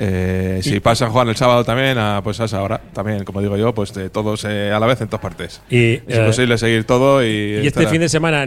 [0.00, 3.56] Eh, si pasan Juan el sábado también, a, pues a esa hora, también, como digo
[3.56, 5.60] yo, pues de todos eh, a la vez en todas partes.
[5.68, 7.60] Y, es eh, imposible seguir todo y.
[7.62, 8.46] Y este fin de semana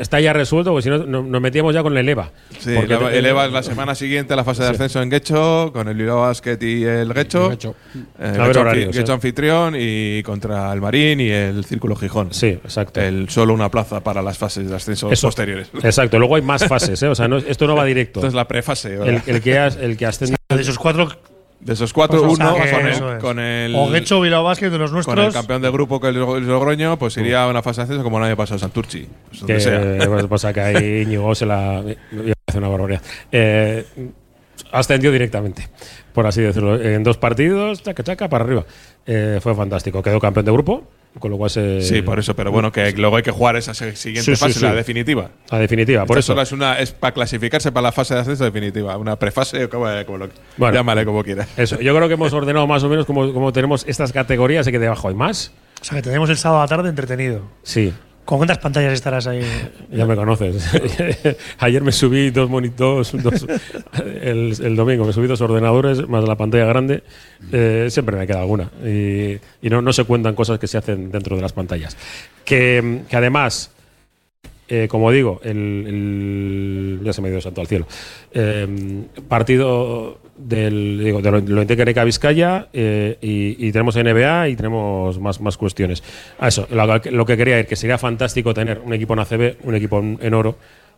[0.00, 2.30] está ya resuelto, porque si no no- nos metíamos ya con el EVA.
[2.58, 4.74] Sí, el, te- el EVA es la semana siguiente a la fase de Sí.
[4.74, 7.50] ascenso en Guecho, con el Bilbao Basket y el Guecho.
[7.50, 7.76] Guecho.
[8.18, 9.14] Eh, A Guecho, eh.
[9.14, 12.32] anfitrión y contra el Marín y el Círculo Gijón.
[12.34, 13.00] Sí, exacto.
[13.00, 15.28] El, solo una plaza para las fases de ascenso Eso.
[15.28, 15.70] posteriores.
[15.84, 17.06] Exacto, luego hay más fases, ¿eh?
[17.08, 18.18] O sea, no- esto no va directo.
[18.20, 18.94] Esto es la prefase.
[18.94, 20.39] el, el que el que ascendido.
[20.50, 21.08] De esos cuatro.
[21.60, 23.74] De esos cuatro, Pues, uno con, el, con el.
[23.76, 25.34] O Guecho Bilbao Basket de los con el nuestros.
[25.34, 28.24] campeón de grupo que es Logroño, pues iría a una fase de ascenso como el
[28.24, 29.06] año pasado Santurchi.
[29.28, 29.98] Pues Que sea.
[30.08, 31.80] pues, pasa que ahí Íñigo se la.
[31.80, 33.02] Hacer una barbaridad.
[33.30, 33.84] Eh,
[34.72, 35.68] ascendió directamente,
[36.14, 36.80] por así decirlo.
[36.80, 38.64] En dos partidos, chaca, chaca, para arriba.
[39.06, 40.02] Eh, fue fantástico.
[40.02, 40.84] Quedó campeón de grupo,
[41.18, 41.82] con lo cual se.
[41.82, 44.64] Sí, por eso, pero bueno, que luego hay que jugar esa siguiente Sí, fase, sí.
[44.64, 45.30] la definitiva.
[45.50, 46.32] La definitiva, por Esta eso.
[46.32, 49.86] solo es una es para clasificarse para la fase de ascenso definitiva, una prefase, como,
[50.06, 50.74] como lo, Bueno.
[50.74, 51.48] llámale como quieras.
[51.56, 54.70] Eso, yo creo que hemos ordenado más o menos como, como tenemos estas categorías y
[54.72, 55.52] que debajo hay más.
[55.80, 57.42] O sea, que tenemos el sábado a la tarde entretenido.
[57.62, 57.92] Sí,
[58.30, 59.42] ¿Con cuántas pantallas estarás ahí?
[59.90, 60.64] ya me conoces.
[61.58, 63.12] Ayer me subí dos monitores,
[64.22, 67.02] el, domingo me subí dos ordenadores más la pantalla grande.
[67.50, 68.70] Eh, siempre me queda alguna.
[68.84, 71.96] Y, y no, se cuentan cosas que se hacen dentro de las pantallas.
[72.44, 73.72] Que, además,
[74.68, 77.88] eh, como digo, el, ya se me ha ido santo al cielo.
[78.32, 84.56] Eh, partido del digo, de lo, lo Intereca Vizcaya eh, y, y tenemos NBA y
[84.56, 86.02] tenemos más, más cuestiones.
[86.38, 89.18] A eso, lo, que- lo que quería decir, que sería fantástico tener un equipo en
[89.20, 90.56] ACB, un equipo en, en oro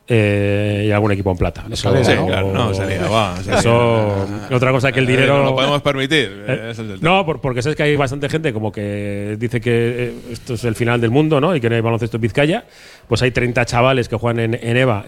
[0.08, 1.64] eh, y algún equipo en plata.
[1.70, 5.38] Eso, Sí, claro, no, sería, va, sería- eso, otra cosa que el Eh, dinero.
[5.38, 6.44] no lo podemos permitir.
[6.48, 9.70] Eh, es el no, por- porque sabes que hay bastante gente como que dice que
[9.72, 11.54] eh, esto es el final del mundo, ¿no?
[11.54, 12.64] Y que no hay baloncesto en Vizcaya.
[13.08, 15.04] Pues hay 30 chavales que juegan en, en EVA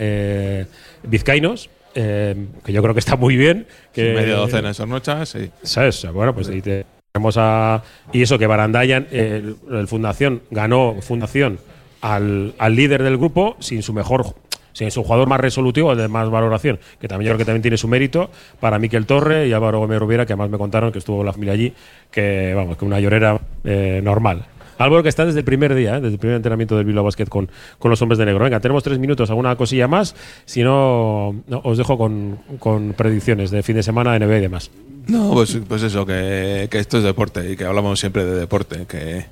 [1.03, 3.67] vizcaínos, eh, que yo creo que está muy bien.
[3.93, 5.51] Que, Sí, media docena en Sornocha, sí.
[5.63, 6.07] ¿Sabes?
[6.13, 7.83] Bueno, pues ahí tenemos a.
[8.13, 11.59] Y eso, que Barandayan, el, el Fundación, ganó Fundación
[12.01, 14.35] al, al líder del grupo sin su mejor
[14.75, 17.63] sin su jugador más resolutivo, el de más valoración, que también yo creo que también
[17.63, 18.31] tiene su mérito,
[18.61, 21.55] para Miquel Torre y Álvaro Gómez Rubiera, que además me contaron que estuvo la familia
[21.55, 21.73] allí,
[22.11, 24.45] que vamos, que una llorera eh, normal.
[24.79, 26.01] Álvaro que está desde el primer día, ¿eh?
[26.01, 28.45] desde el primer entrenamiento del Bilbao Basket con, con los hombres de negro.
[28.45, 30.15] Venga, tenemos tres minutos, alguna cosilla más.
[30.45, 34.71] Si no, no, os dejo con, con predicciones de fin de semana, NBA y demás.
[35.07, 38.87] No, pues, pues eso, que, que esto es deporte y que hablamos siempre de deporte,
[38.87, 39.27] que,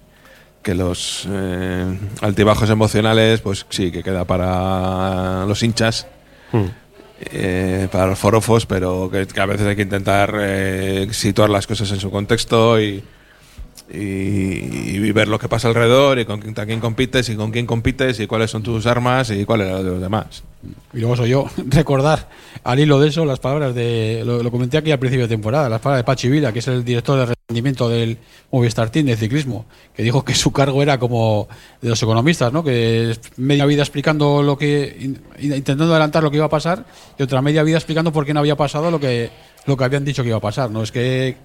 [0.62, 6.06] que los eh, altibajos emocionales, pues sí, que queda para los hinchas,
[6.52, 6.66] Hmm.
[7.20, 11.66] eh, para los forofos, pero que, que a veces hay que intentar eh, situar las
[11.66, 13.02] cosas en su contexto y,
[13.90, 17.50] y, y ver lo que pasa alrededor y con quién, a quién compites y con
[17.50, 20.42] quién compites y cuáles son tus armas y cuáles las de los demás.
[20.94, 22.28] Y luego soy yo recordar
[22.62, 24.22] al hilo de eso las palabras de.
[24.24, 26.68] Lo, lo comenté aquí al principio de temporada, las palabras de Pachi Vila, que es
[26.68, 28.18] el director de rendimiento del
[28.52, 31.48] Movistar Team de ciclismo, que dijo que su cargo era como
[31.80, 32.62] de los economistas, ¿no?
[32.62, 34.96] Que media vida explicando lo que.
[35.00, 36.84] in- intentando adelantar lo que iba a pasar
[37.18, 39.30] y otra media vida explicando por qué no había pasado lo que,
[39.66, 40.82] lo que habían dicho que iba a pasar, ¿no?
[40.84, 41.36] Es que.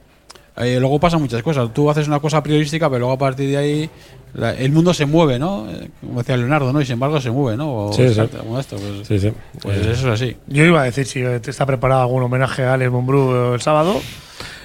[0.60, 1.74] Eh, luego pasan muchas cosas.
[1.74, 3.90] Tú haces una cosa priorística, pero luego a partir de ahí
[4.34, 5.70] la- el mundo se mueve, ¿no?
[5.70, 6.82] Eh, Como decía Leonardo, ¿no?
[6.82, 7.88] Y sin embargo se mueve, ¿no?
[7.88, 8.14] O Sí, sí.
[8.16, 9.32] salta, como esto, pues- Sí, sí.
[9.62, 10.36] pues Eh, eso es así.
[10.48, 14.00] Yo iba a decir si está preparado algún homenaje a Alex Mumbrú el sábado,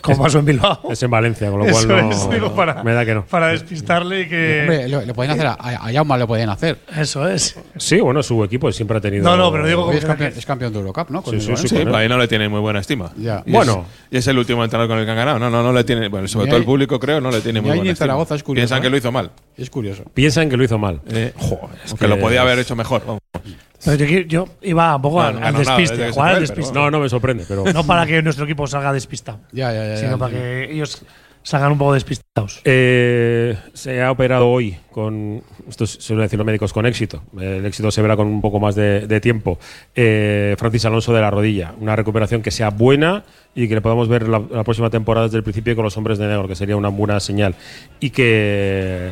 [0.02, 0.80] como pasó en Bilbao.
[0.90, 3.24] Es en Valencia, con lo cual no, es, digo, para, me da que no.
[3.24, 4.60] para despistarle y que.
[4.62, 6.78] Hombre, le, le podían hacer a, a Jaume, le podían hacer.
[6.96, 7.58] Eso es.
[7.76, 9.24] Sí, bueno, su equipo siempre ha tenido.
[9.24, 11.22] No, no, pero digo como es, campeón, es campeón de Eurocup, ¿no?
[11.22, 11.94] Con Sí, sí, sí, él.
[11.94, 13.10] ahí no le tiene muy buena estima.
[13.16, 13.42] Ya.
[13.46, 13.86] Y Bueno.
[14.10, 15.38] es, y es el último entrenador con el que han ganado.
[15.38, 16.08] No, no, no le tiene.
[16.08, 17.96] Bueno, sobre todo el público, creo, no le tiene muy buena estima.
[18.06, 18.82] Zaragoza, es curioso, Piensan ¿eh?
[18.82, 19.30] que lo hizo mal.
[19.56, 20.04] Es curioso.
[20.12, 21.00] Piensan que lo hizo mal.
[21.08, 23.02] Eh, Joder, es que lo podía haber hecho mejor.
[23.06, 23.20] vamos.
[23.84, 26.42] Pero yo, yo iba un poco No, al, no al nada, despiste, se jugar al
[26.42, 26.78] él, pero despiste.
[26.78, 27.64] No, no me sorprende, pero.
[27.72, 29.96] No para que nuestro equipo salga despistado, Ya, ya, ya.
[29.96, 30.16] sino ya.
[30.18, 31.04] para que ellos
[31.42, 32.60] salgan un poco despistados.
[32.64, 37.22] Eh, se ha operado hoy con, esto suelen decir los médicos, con éxito.
[37.36, 39.58] El éxito se verá con un poco más de, de tiempo.
[39.96, 41.74] Eh, Francis Alonso de la rodilla.
[41.80, 43.24] Una recuperación que sea buena
[43.56, 46.18] y que le podamos ver la, la próxima temporada desde el principio con los hombres
[46.18, 47.56] de negro, que sería una buena señal.
[47.98, 49.10] Y que.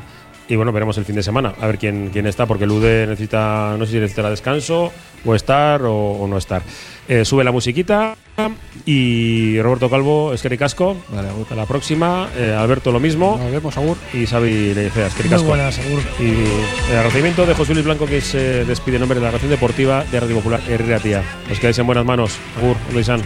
[0.50, 3.06] Y bueno, veremos el fin de semana, a ver quién, quién está, porque el UD
[3.06, 4.90] necesita, no sé si necesitará descanso,
[5.24, 6.60] o estar o, o no estar.
[7.08, 8.16] Eh, sube la musiquita
[8.84, 10.96] y Roberto Calvo, Esqueri Casco.
[11.42, 12.28] Hasta la próxima.
[12.36, 13.38] Eh, Alberto, lo mismo.
[13.40, 13.96] Nos vemos, Agur.
[14.12, 15.48] Y Xavi le dice Esqueri Muy Casco.
[15.48, 16.02] buena, seguro.
[16.18, 19.50] Y el agradecimiento de José Luis Blanco, que se despide en nombre de la Relación
[19.52, 21.22] Deportiva de Radio Popular Herrera Tía.
[21.50, 22.36] Os quedáis en buenas manos.
[22.58, 23.22] Agur, Luisán.